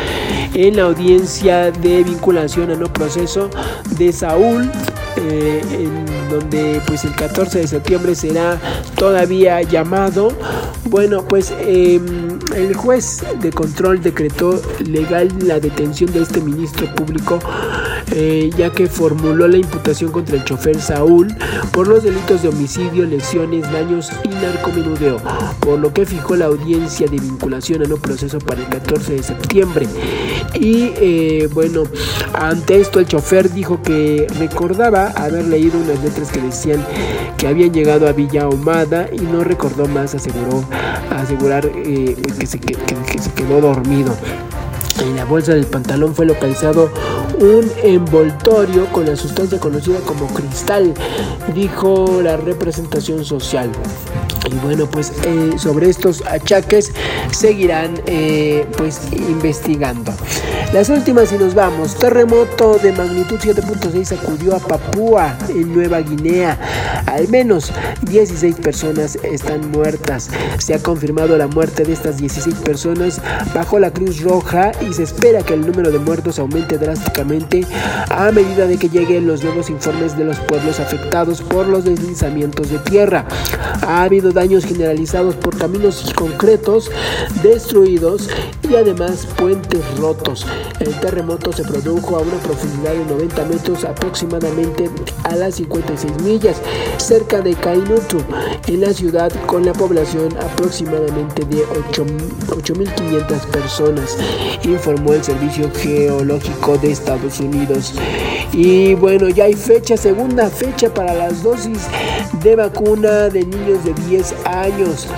en 0.54 0.76
la 0.76 0.84
audiencia 0.84 1.70
de 1.70 2.04
vinculación 2.04 2.70
a 2.70 2.74
no 2.76 2.92
proceso 2.92 3.50
de 3.98 4.12
Saúl 4.12 4.70
eh, 5.16 5.62
en 5.70 6.04
donde 6.28 6.80
pues 6.86 7.04
el 7.04 7.14
14 7.14 7.60
de 7.60 7.66
septiembre 7.68 8.14
será 8.14 8.58
todavía 8.96 9.62
llamado. 9.62 10.32
Bueno, 10.86 11.24
pues 11.26 11.52
em, 11.60 12.38
el 12.54 12.74
juez 12.74 13.24
de 13.40 13.50
control 13.50 14.02
decretó 14.02 14.60
legal 14.80 15.28
la 15.40 15.60
detención 15.60 16.12
de 16.12 16.22
este 16.22 16.40
ministro 16.40 16.92
público 16.94 17.38
eh, 18.12 18.50
ya 18.56 18.70
que 18.70 18.86
formuló 18.86 19.48
la 19.48 19.56
imputación 19.56 20.12
contra 20.12 20.36
el 20.36 20.44
chofer 20.44 20.80
Saúl 20.80 21.34
por 21.72 21.88
los 21.88 22.02
delitos 22.02 22.42
de 22.42 22.48
homicidio, 22.48 23.04
lesiones, 23.06 23.70
daños 23.72 24.10
y 24.24 24.28
narcomenudeo, 24.28 25.20
por 25.60 25.78
lo 25.78 25.92
que 25.92 26.06
fijó 26.06 26.36
la 26.36 26.46
audiencia 26.46 27.06
de 27.06 27.18
vinculación 27.18 27.82
a 27.82 27.86
no 27.86 27.96
proceso 27.96 28.38
para 28.38 28.60
el 28.60 28.68
14 28.68 29.14
de 29.14 29.22
septiembre. 29.22 29.86
Y 30.54 30.92
eh, 30.96 31.48
bueno, 31.52 31.84
ante 32.34 32.80
esto 32.80 33.00
el 33.00 33.06
chofer 33.06 33.52
dijo 33.52 33.82
que 33.82 34.26
recordaba 34.38 35.08
haber 35.16 35.46
leído 35.46 35.78
unas 35.78 36.02
letras 36.02 36.30
que 36.30 36.40
decían 36.40 36.84
que 37.38 37.48
habían 37.48 37.72
llegado 37.72 38.06
a 38.06 38.12
Villa 38.12 38.44
Ahumada 38.44 39.08
y 39.12 39.20
no 39.20 39.44
recordó 39.44 39.86
más, 39.88 40.14
aseguró, 40.14 40.64
asegurar 41.10 41.66
eh, 41.74 42.16
que, 42.38 42.46
se, 42.46 42.58
que 42.58 43.18
se 43.18 43.32
quedó 43.32 43.60
dormido. 43.60 44.14
En 45.00 45.16
la 45.16 45.24
bolsa 45.24 45.54
del 45.54 45.66
pantalón 45.66 46.14
fue 46.14 46.26
localizado 46.26 46.90
un 47.40 47.70
envoltorio 47.82 48.86
con 48.92 49.06
la 49.06 49.16
sustancia 49.16 49.58
conocida 49.58 49.98
como 50.00 50.26
cristal, 50.28 50.94
dijo 51.54 52.20
la 52.22 52.36
representación 52.36 53.24
social. 53.24 53.70
Y 54.50 54.54
bueno, 54.56 54.86
pues 54.86 55.12
eh, 55.24 55.52
sobre 55.58 55.88
estos 55.88 56.22
achaques 56.26 56.92
seguirán 57.32 57.94
eh, 58.06 58.66
pues 58.76 59.00
investigando. 59.12 60.12
Las 60.72 60.88
últimas 60.88 61.32
y 61.32 61.36
nos 61.36 61.54
vamos. 61.54 61.94
Terremoto 61.94 62.78
de 62.78 62.92
magnitud 62.92 63.38
7.6 63.38 64.04
sacudió 64.04 64.56
a 64.56 64.58
Papúa 64.58 65.36
en 65.48 65.72
Nueva 65.72 66.00
Guinea. 66.00 66.58
Al 67.06 67.28
menos 67.28 67.72
16 68.02 68.56
personas 68.56 69.16
están 69.22 69.70
muertas. 69.70 70.30
Se 70.58 70.74
ha 70.74 70.80
confirmado 70.80 71.38
la 71.38 71.46
muerte 71.46 71.84
de 71.84 71.92
estas 71.92 72.16
16 72.16 72.56
personas 72.56 73.20
bajo 73.54 73.78
la 73.78 73.92
Cruz 73.92 74.20
Roja 74.20 74.72
y 74.80 74.92
se 74.92 75.04
espera 75.04 75.42
que 75.42 75.54
el 75.54 75.64
número 75.66 75.92
de 75.92 75.98
muertos 76.00 76.38
aumente 76.38 76.76
drásticamente 76.76 77.64
a 78.10 78.32
medida 78.32 78.66
de 78.66 78.76
que 78.76 78.88
lleguen 78.88 79.26
los 79.26 79.44
nuevos 79.44 79.70
informes 79.70 80.16
de 80.16 80.24
los 80.24 80.38
pueblos 80.40 80.80
afectados 80.80 81.40
por 81.40 81.68
los 81.68 81.84
deslizamientos 81.84 82.70
de 82.70 82.78
tierra. 82.78 83.26
Ha 83.82 84.02
habido 84.02 84.32
daños 84.34 84.64
generalizados 84.64 85.36
por 85.36 85.56
caminos 85.56 86.12
concretos 86.14 86.90
destruidos 87.42 88.28
y 88.68 88.76
además 88.76 89.26
puentes 89.36 89.82
rotos. 89.98 90.46
El 90.80 90.98
terremoto 91.00 91.52
se 91.52 91.62
produjo 91.64 92.16
a 92.16 92.20
una 92.20 92.36
profundidad 92.38 92.92
de 92.92 93.04
90 93.04 93.44
metros 93.46 93.84
aproximadamente 93.84 94.90
a 95.24 95.36
las 95.36 95.56
56 95.56 96.22
millas 96.22 96.60
cerca 96.98 97.40
de 97.40 97.54
Kainutu, 97.54 98.18
en 98.66 98.80
la 98.80 98.92
ciudad 98.92 99.32
con 99.46 99.64
la 99.64 99.72
población 99.72 100.34
aproximadamente 100.38 101.44
de 101.44 101.64
8.500 101.92 103.40
personas, 103.50 104.16
informó 104.64 105.14
el 105.14 105.22
Servicio 105.22 105.70
Geológico 105.74 106.78
de 106.78 106.92
Estados 106.92 107.40
Unidos. 107.40 107.94
Y 108.52 108.94
bueno, 108.94 109.28
ya 109.28 109.44
hay 109.44 109.54
fecha, 109.54 109.96
segunda 109.96 110.48
fecha 110.48 110.92
para 110.92 111.14
las 111.14 111.42
dosis 111.42 111.78
de 112.42 112.56
vacuna 112.56 113.28
de 113.28 113.44
niños 113.44 113.84
de 113.84 113.94
10 114.08 114.34
años. 114.46 115.08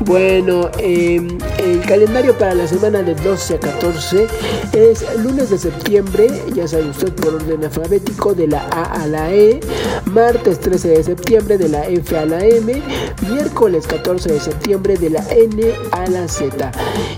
Bueno, 0.00 0.70
em, 0.78 1.38
el 1.58 1.80
calendario 1.80 2.36
para 2.36 2.54
la 2.54 2.68
semana 2.68 3.02
de 3.02 3.14
12 3.14 3.54
a 3.54 3.60
14 3.60 4.26
es 4.72 5.04
lunes 5.16 5.48
de 5.48 5.58
septiembre, 5.58 6.28
ya 6.54 6.68
sabe 6.68 6.90
usted 6.90 7.12
por 7.14 7.34
orden 7.34 7.64
alfabético, 7.64 8.34
de 8.34 8.46
la 8.46 8.60
A 8.70 9.02
a 9.02 9.06
la 9.06 9.32
E, 9.32 9.60
martes 10.04 10.60
13 10.60 10.88
de 10.88 11.02
septiembre 11.02 11.56
de 11.56 11.70
la 11.70 11.86
F 11.86 12.16
a 12.16 12.26
la 12.26 12.44
M, 12.44 12.82
miércoles 13.28 13.86
14 13.86 14.34
de 14.34 14.40
septiembre 14.40 14.96
de 14.98 15.10
la 15.10 15.26
N 15.30 15.72
a 15.92 16.06
la 16.08 16.28
Z. 16.28 16.70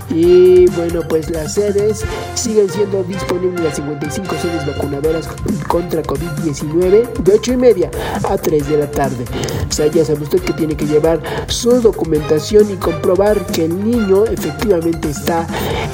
Y 0.09 0.67
bueno, 0.67 1.01
pues 1.07 1.29
las 1.29 1.55
sedes 1.55 2.03
siguen 2.35 2.69
siendo 2.69 3.03
disponibles 3.03 3.61
las 3.61 3.75
55 3.75 4.35
sedes 4.41 4.65
vacunadoras 4.65 5.27
contra 5.67 6.01
COVID-19 6.01 7.13
de 7.23 7.33
8 7.33 7.53
y 7.53 7.57
media 7.57 7.91
a 8.23 8.37
3 8.37 8.69
de 8.69 8.77
la 8.77 8.89
tarde. 8.89 9.25
Ya 9.93 10.03
sabe 10.03 10.23
usted 10.23 10.41
que 10.41 10.53
tiene 10.53 10.75
que 10.75 10.85
llevar 10.85 11.21
su 11.47 11.81
documentación 11.81 12.68
y 12.69 12.75
comprobar 12.75 13.45
que 13.47 13.65
el 13.65 13.83
niño 13.83 14.25
efectivamente 14.25 15.09
está 15.09 15.45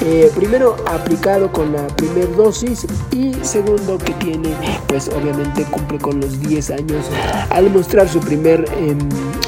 eh, 0.02 0.30
primero 0.34 0.76
aplicado 0.86 1.50
con 1.50 1.72
la 1.72 1.86
primera 1.88 2.26
dosis 2.36 2.86
y 3.12 3.32
segundo 3.42 3.98
que 3.98 4.12
tiene 4.14 4.54
pues 4.86 5.08
obviamente 5.08 5.64
cumple 5.64 5.98
con 5.98 6.20
los 6.20 6.40
10 6.40 6.70
años 6.70 7.06
al 7.50 7.70
mostrar 7.70 8.08
su 8.08 8.20
primer 8.20 8.64
em, 8.78 8.98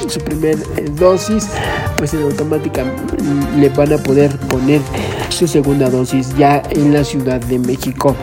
su 0.07 0.19
primer 0.19 0.57
eh, 0.77 0.85
dosis 0.95 1.47
pues 1.97 2.13
en 2.13 2.23
automática 2.23 2.83
le 3.57 3.69
van 3.69 3.93
a 3.93 3.97
poder 3.97 4.35
poner 4.47 4.81
su 5.29 5.47
segunda 5.47 5.89
dosis 5.89 6.35
ya 6.37 6.63
en 6.71 6.93
la 6.93 7.03
Ciudad 7.03 7.39
de 7.41 7.59
México. 7.59 8.15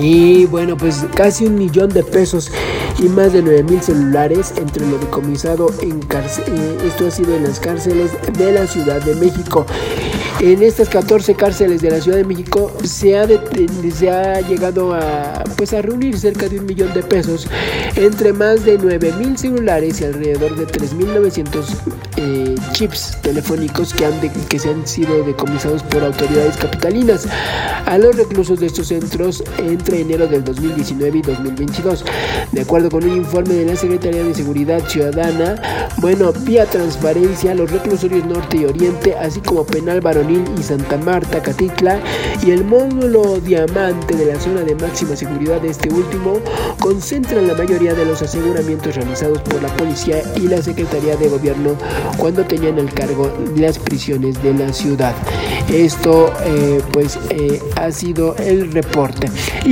Y 0.00 0.46
bueno, 0.46 0.76
pues 0.76 1.04
casi 1.14 1.46
un 1.46 1.56
millón 1.56 1.90
de 1.90 2.02
pesos 2.02 2.50
y 2.98 3.08
más 3.08 3.32
de 3.32 3.42
9 3.42 3.62
mil 3.64 3.82
celulares 3.82 4.54
entre 4.56 4.86
lo 4.86 4.98
decomisado 4.98 5.70
en. 5.82 6.00
Eh, 6.00 6.78
esto 6.86 7.06
ha 7.06 7.10
sido 7.10 7.34
en 7.34 7.44
las 7.44 7.58
cárceles 7.58 8.10
de 8.36 8.52
la 8.52 8.66
Ciudad 8.66 9.02
de 9.02 9.14
México. 9.16 9.66
En 10.40 10.62
estas 10.62 10.88
14 10.88 11.34
cárceles 11.34 11.82
de 11.82 11.90
la 11.90 12.00
Ciudad 12.00 12.16
de 12.16 12.24
México 12.24 12.72
se 12.82 13.16
ha, 13.16 13.28
se 13.94 14.10
ha 14.10 14.40
llegado 14.40 14.92
a, 14.92 15.44
pues 15.56 15.72
a 15.72 15.82
reunir 15.82 16.18
cerca 16.18 16.48
de 16.48 16.58
un 16.58 16.66
millón 16.66 16.92
de 16.94 17.02
pesos 17.02 17.46
entre 17.94 18.32
más 18.32 18.64
de 18.64 18.76
9 18.76 19.12
mil 19.18 19.38
celulares 19.38 20.00
y 20.00 20.04
alrededor 20.04 20.56
de 20.56 20.66
3.900 20.66 21.64
eh, 22.16 22.54
chips 22.72 23.18
telefónicos 23.22 23.94
que, 23.94 24.04
han 24.04 24.20
que 24.48 24.58
se 24.58 24.70
han 24.70 24.84
sido 24.86 25.22
decomisados 25.22 25.82
por 25.84 26.02
autoridades 26.02 26.56
capitalinas 26.56 27.28
a 27.86 27.98
los 27.98 28.16
reclusos 28.16 28.58
de 28.58 28.66
estos 28.66 28.88
centros 28.88 29.44
entre 29.82 30.00
enero 30.00 30.28
del 30.28 30.44
2019 30.44 31.18
y 31.18 31.22
2022. 31.22 32.04
De 32.52 32.60
acuerdo 32.60 32.88
con 32.88 33.02
un 33.02 33.16
informe 33.16 33.54
de 33.54 33.66
la 33.66 33.74
Secretaría 33.74 34.22
de 34.22 34.32
Seguridad 34.32 34.86
Ciudadana, 34.86 35.88
bueno, 35.96 36.32
vía 36.44 36.66
transparencia, 36.66 37.52
los 37.52 37.68
reclusorios 37.68 38.24
norte 38.24 38.58
y 38.58 38.64
oriente, 38.66 39.16
así 39.16 39.40
como 39.40 39.66
penal 39.66 40.00
varonil 40.00 40.44
y 40.56 40.62
Santa 40.62 40.96
Marta, 40.98 41.42
Catitla, 41.42 41.98
y 42.46 42.52
el 42.52 42.64
módulo 42.64 43.40
diamante 43.40 44.14
de 44.14 44.26
la 44.26 44.38
zona 44.38 44.60
de 44.60 44.76
máxima 44.76 45.16
seguridad 45.16 45.60
de 45.60 45.70
este 45.70 45.92
último, 45.92 46.38
concentran 46.78 47.48
la 47.48 47.54
mayoría 47.54 47.94
de 47.94 48.04
los 48.04 48.22
aseguramientos 48.22 48.94
realizados 48.94 49.42
por 49.42 49.60
la 49.60 49.76
policía 49.76 50.22
y 50.36 50.42
la 50.42 50.62
Secretaría 50.62 51.16
de 51.16 51.28
Gobierno 51.28 51.74
cuando 52.18 52.44
tenían 52.44 52.78
el 52.78 52.92
cargo 52.94 53.32
las 53.56 53.80
prisiones 53.80 54.40
de 54.44 54.54
la 54.54 54.72
ciudad. 54.72 55.14
Esto 55.68 56.32
eh, 56.44 56.80
pues 56.92 57.18
eh, 57.30 57.60
ha 57.76 57.90
sido 57.90 58.36
el 58.36 58.70
reporte. 58.70 59.28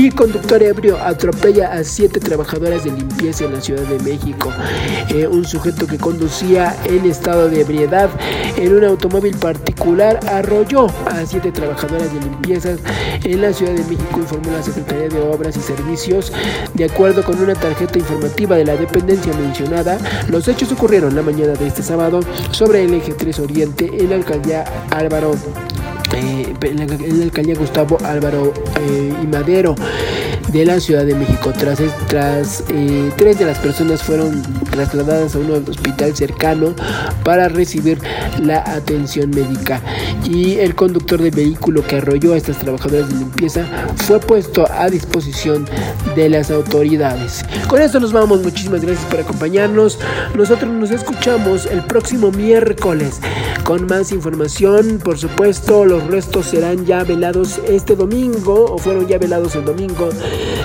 Conductor 0.09 0.63
ebrio 0.63 0.97
atropella 0.97 1.73
a 1.73 1.85
siete 1.85 2.21
trabajadoras 2.21 2.85
de 2.85 2.93
limpieza 2.93 3.45
en 3.45 3.53
la 3.53 3.61
Ciudad 3.61 3.83
de 3.83 3.99
México. 3.99 4.51
Eh, 5.11 5.27
un 5.27 5.45
sujeto 5.45 5.87
que 5.87 5.99
conducía 5.99 6.75
en 6.87 7.05
estado 7.05 7.51
de 7.51 7.61
ebriedad 7.61 8.09
en 8.57 8.75
un 8.75 8.85
automóvil 8.85 9.37
particular 9.37 10.19
arrolló 10.27 10.87
a 11.07 11.27
siete 11.27 11.53
trabajadoras 11.53 12.13
de 12.15 12.21
limpieza 12.21 12.77
en 13.25 13.43
la 13.43 13.53
Ciudad 13.53 13.73
de 13.73 13.85
México, 13.85 14.21
informó 14.21 14.53
la 14.53 14.63
Secretaría 14.63 15.09
de 15.09 15.21
Obras 15.21 15.57
y 15.59 15.61
Servicios. 15.61 16.33
De 16.73 16.85
acuerdo 16.85 17.23
con 17.23 17.39
una 17.39 17.55
tarjeta 17.55 17.99
informativa 17.99 18.57
de 18.57 18.65
la 18.65 18.77
dependencia 18.77 19.35
mencionada, 19.35 19.99
los 20.29 20.49
hechos 20.49 20.73
ocurrieron 20.73 21.15
la 21.15 21.23
mañana 21.23 21.53
de 21.53 21.67
este 21.67 21.83
sábado 21.83 22.21
sobre 22.53 22.85
el 22.85 22.95
eje 22.95 23.13
3 23.13 23.39
Oriente 23.41 23.91
en 23.93 24.09
la 24.09 24.17
alcaldía 24.17 24.65
Álvaro 24.91 25.35
eh, 26.15 26.55
en 26.63 27.19
la 27.19 27.25
alcaldía 27.25 27.55
Gustavo 27.57 27.99
Álvaro 28.05 28.53
eh, 28.81 29.15
y 29.23 29.27
Madero 29.27 29.75
de 30.53 30.65
la 30.65 30.81
Ciudad 30.81 31.05
de 31.05 31.15
México. 31.15 31.53
Tras, 31.57 31.79
tras 32.09 32.65
eh, 32.69 33.11
tres 33.17 33.39
de 33.39 33.45
las 33.45 33.59
personas 33.59 34.03
fueron 34.03 34.43
trasladadas 34.71 35.35
a 35.35 35.39
un 35.39 35.51
hospital 35.69 36.17
cercano 36.17 36.75
para 37.25 37.49
recibir 37.49 37.99
la 38.43 38.59
atención 38.59 39.31
médica 39.31 39.81
y 40.25 40.59
el 40.59 40.75
conductor 40.75 41.21
del 41.21 41.31
vehículo 41.31 41.87
que 41.87 41.97
arrolló 41.97 42.35
a 42.35 42.37
estas 42.37 42.59
trabajadoras 42.59 43.09
de 43.09 43.17
limpieza 43.17 43.65
fue 43.97 44.19
puesto 44.21 44.67
a 44.71 44.89
disposición 44.89 45.67
de 46.17 46.29
las 46.29 46.51
autoridades. 46.51 47.45
Con 47.69 47.81
esto 47.81 48.01
nos 48.01 48.13
vamos, 48.13 48.43
muchísimas 48.43 48.81
gracias 48.81 49.07
por 49.07 49.21
acompañarnos. 49.21 49.99
Nosotros 50.35 50.71
nos 50.73 50.91
escuchamos 50.91 51.67
el 51.67 51.85
próximo 51.85 52.33
miércoles 52.33 53.21
con 53.65 53.87
más 53.87 54.13
información. 54.13 55.01
Por 55.03 55.19
supuesto, 55.19 55.85
los 55.85 56.00
restos 56.07 56.47
serán 56.47 56.85
ya 56.85 57.05
velados 57.05 57.61
este 57.69 57.97
domingo 57.97 58.67
o 58.67 58.79
fueron 58.79 59.07
ya 59.07 59.19
velados 59.19 59.55
el 59.57 59.65
domingo 59.65 60.11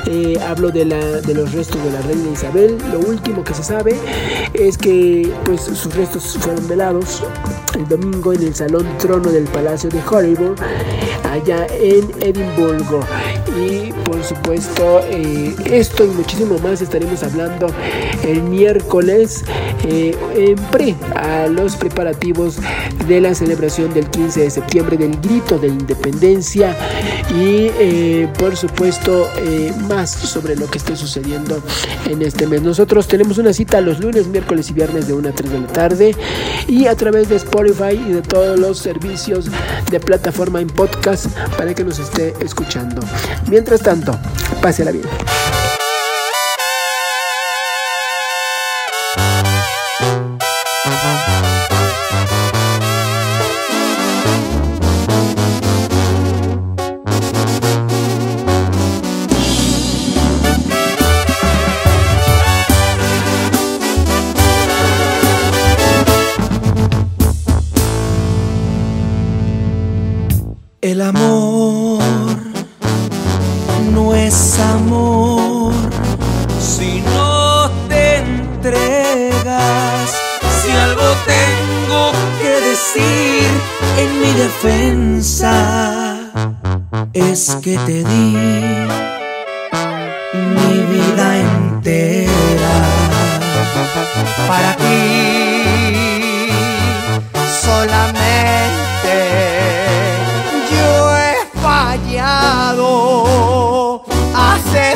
eh, 0.08 0.38
hablo 0.48 0.70
de, 0.70 0.86
la, 0.86 1.00
de 1.22 1.34
los 1.34 1.52
restos 1.52 1.84
de 1.84 1.92
la 1.92 2.02
reina 2.02 2.32
Isabel. 2.32 2.78
Lo 2.92 3.00
último 3.00 3.44
que 3.44 3.54
se 3.54 3.64
sabe 3.64 3.96
es 4.54 4.78
que 4.78 5.32
pues, 5.46 5.62
sus 5.62 5.96
restos 5.96 6.38
fueron 6.40 6.68
velados 6.68 7.24
el 7.76 7.88
domingo 7.88 8.34
en 8.34 8.44
el 8.44 8.54
Salón 8.54 8.88
Trono 9.00 9.32
del 9.32 9.46
Palacio 9.46 9.90
de 9.90 10.02
Hollywood, 10.08 10.60
allá 11.32 11.66
en 11.80 12.12
Edimburgo. 12.22 13.00
Y 13.58 13.92
supuesto, 14.26 15.02
eh, 15.06 15.56
esto 15.66 16.04
y 16.06 16.08
muchísimo 16.08 16.58
más 16.60 16.82
estaremos 16.82 17.24
hablando 17.24 17.68
el 18.24 18.42
miércoles 18.44 19.44
eh, 19.84 20.16
en 20.36 20.56
pre 20.72 20.96
a 21.16 21.48
los 21.48 21.76
preparativos 21.76 22.58
de 23.08 23.22
la 23.22 23.36
celebración 23.36 23.94
del 23.94 24.10
15 24.10 24.42
de 24.42 24.50
septiembre 24.50 24.98
del 24.98 25.20
grito 25.22 25.58
de 25.60 25.68
independencia 25.68 26.76
y 27.40 28.26
por 28.40 28.56
supuesto 28.56 29.30
más 29.88 30.10
sobre 30.12 30.56
lo 30.56 30.70
que 30.70 30.78
esté 30.78 30.96
sucediendo 30.96 31.62
en 32.10 32.22
este 32.22 32.48
mes. 32.48 32.62
Nosotros 32.62 33.08
tenemos 33.08 33.38
una 33.38 33.54
cita 33.54 33.82
los 33.82 34.00
lunes, 34.00 34.28
miércoles 34.28 34.70
y 34.70 34.74
viernes 34.74 35.08
de 35.08 35.14
1 35.14 35.30
a 35.30 35.32
3 35.32 35.52
de 35.52 35.60
la 35.60 35.68
tarde 35.68 36.16
y 36.68 36.88
a 36.88 36.96
través 36.96 37.30
de 37.30 37.36
Spotify 37.36 37.94
y 37.94 38.14
de 38.14 38.22
todos 38.22 38.60
los 38.60 38.80
servicios 38.80 39.46
de 39.92 40.00
plataforma 40.00 40.62
en 40.62 40.68
podcast 40.68 41.28
para 41.58 41.74
que 41.74 41.84
nos 41.84 42.00
esté 42.00 42.34
escuchando. 42.40 43.02
Mientras 43.50 43.82
tanto, 43.82 44.15
pásela 44.62 44.92
bien. 44.92 45.06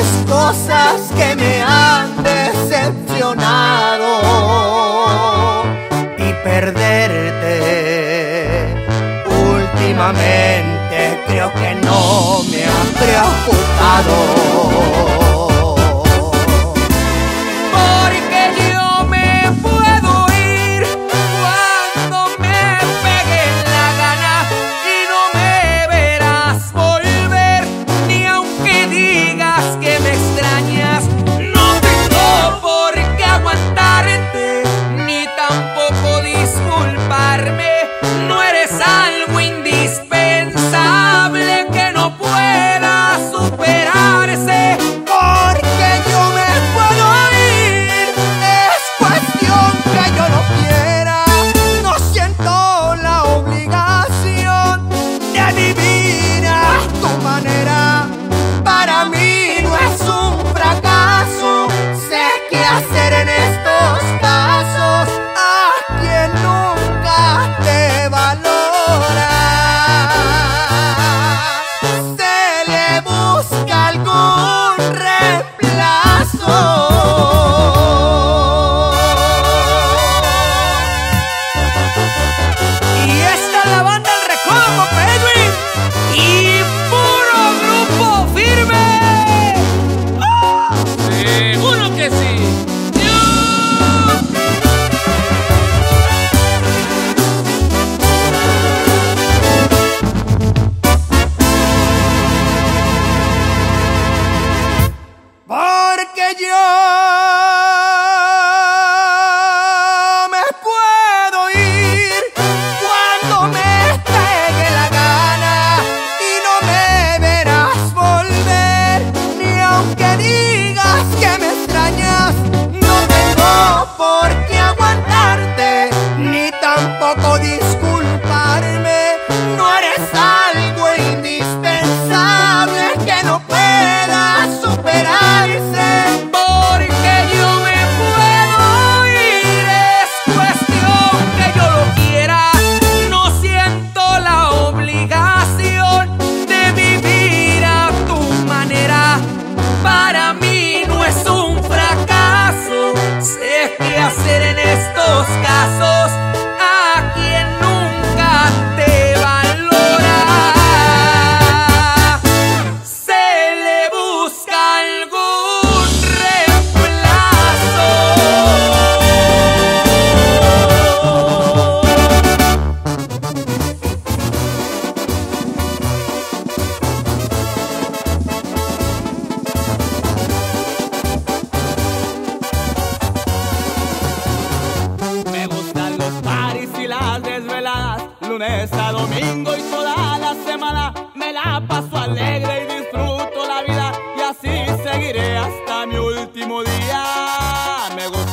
Haces 0.00 0.24
cosas 0.26 1.12
que 1.14 1.36
me 1.36 1.62
han 1.62 2.22
decepcionado 2.22 4.06
y 6.16 6.32
perderte 6.42 7.54
últimamente 9.28 11.20
creo 11.26 11.52
que 11.52 11.74
no 11.84 12.42
me 12.44 12.64
ha 12.64 12.82
preocupado. 12.98 14.49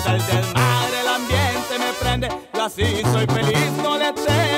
sal 0.07 0.25
del 0.27 0.53
mar, 0.53 0.89
el 1.01 1.07
ambiente 1.07 1.79
me 1.79 1.93
prende, 1.99 2.29
yo 2.53 2.63
así 2.63 3.01
soy 3.11 3.25
feliz, 3.25 3.71
no 3.83 3.97
le 3.97 4.13
tengo. 4.13 4.56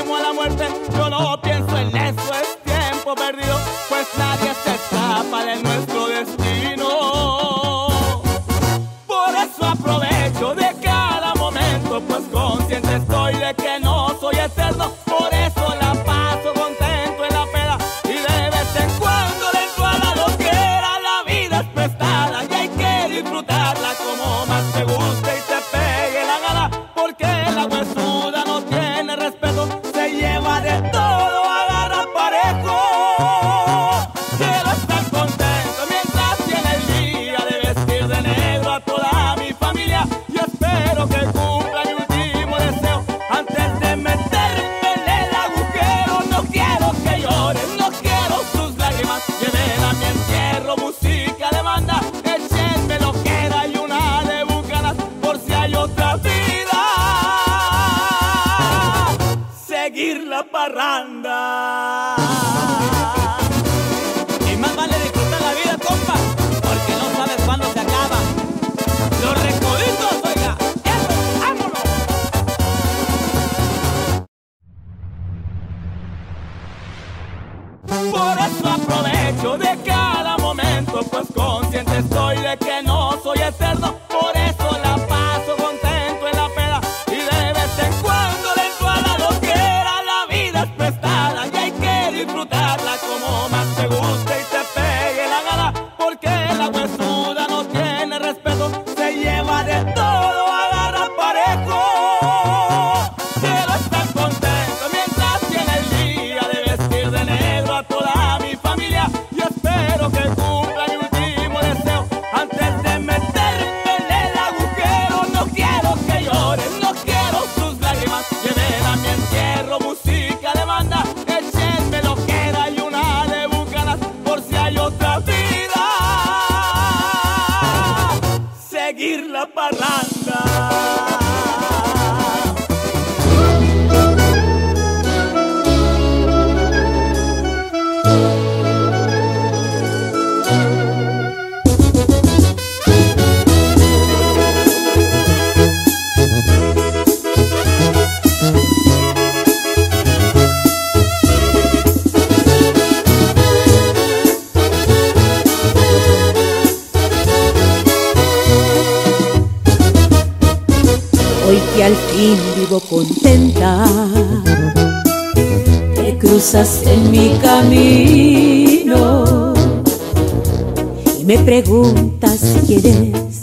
preguntas 171.62 172.40
quién 172.66 172.86
es. 172.86 173.42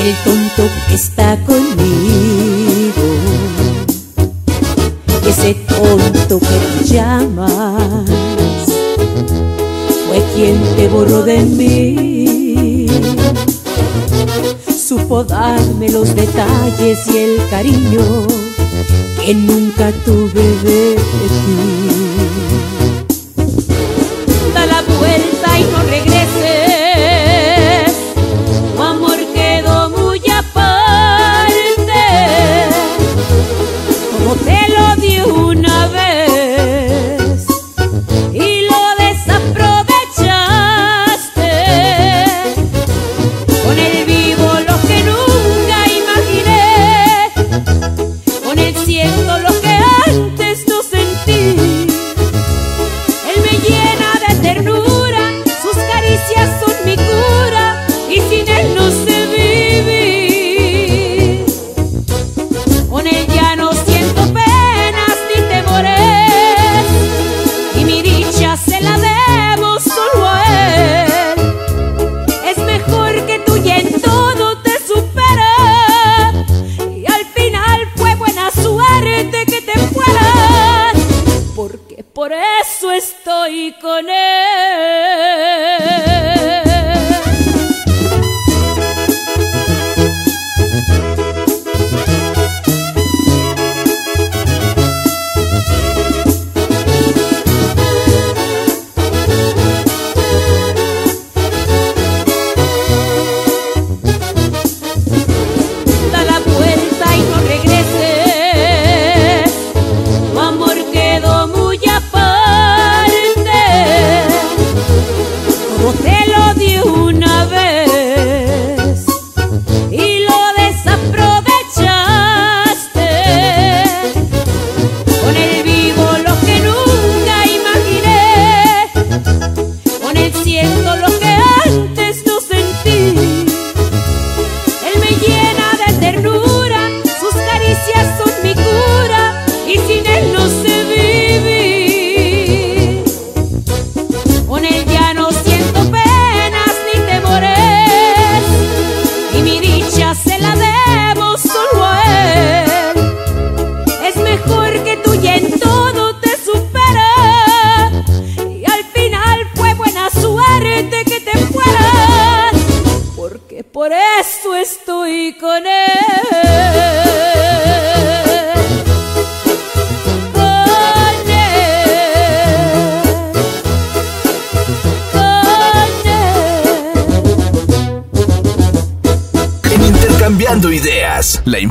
El 0.00 0.14
tonto 0.24 0.62
que 0.88 0.94
está 0.94 1.38
conmigo, 1.44 3.06
ese 5.28 5.54
tonto 5.54 6.40
que 6.40 6.46
tú 6.46 6.92
llamas, 6.92 8.06
fue 10.08 10.24
quien 10.34 10.60
te 10.76 10.88
borró 10.88 11.22
de 11.22 11.38
mí. 11.42 12.86
Supo 14.88 15.22
darme 15.22 15.88
los 15.88 16.14
detalles 16.16 16.98
y 17.12 17.18
el 17.18 17.48
cariño 17.48 18.26
que 19.24 19.34
nunca 19.34 19.92
tuve 20.04 20.42
de 20.64 20.96
ti. 20.96 21.81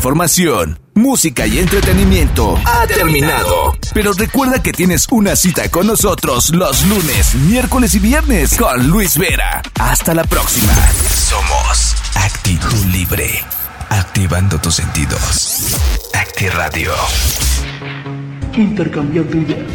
Información, 0.01 0.79
música 0.95 1.45
y 1.45 1.59
entretenimiento 1.59 2.57
ha 2.65 2.87
terminado. 2.87 3.77
Pero 3.93 4.13
recuerda 4.13 4.63
que 4.63 4.71
tienes 4.71 5.05
una 5.11 5.35
cita 5.35 5.69
con 5.69 5.85
nosotros 5.85 6.49
los 6.55 6.83
lunes, 6.87 7.35
miércoles 7.35 7.93
y 7.93 7.99
viernes 7.99 8.57
con 8.57 8.87
Luis 8.87 9.15
Vera. 9.15 9.61
Hasta 9.79 10.15
la 10.15 10.23
próxima. 10.23 10.73
Somos 11.07 11.95
Actitud 12.15 12.83
Libre. 12.85 13.43
Activando 13.89 14.57
tus 14.57 14.73
sentidos. 14.73 15.77
Acti 16.15 16.49
Radio. 16.49 16.93
Intercambiando 18.57 19.37
ideas. 19.37 19.71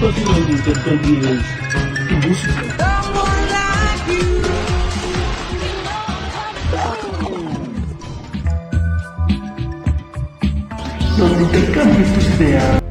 Donde 0.00 0.52
intercambies 0.52 1.44
tu 2.08 2.28
música. 2.28 2.95
Donde 12.36 12.50
intercambies 12.50 12.76
tus 12.76 12.76
ideas. 12.76 12.85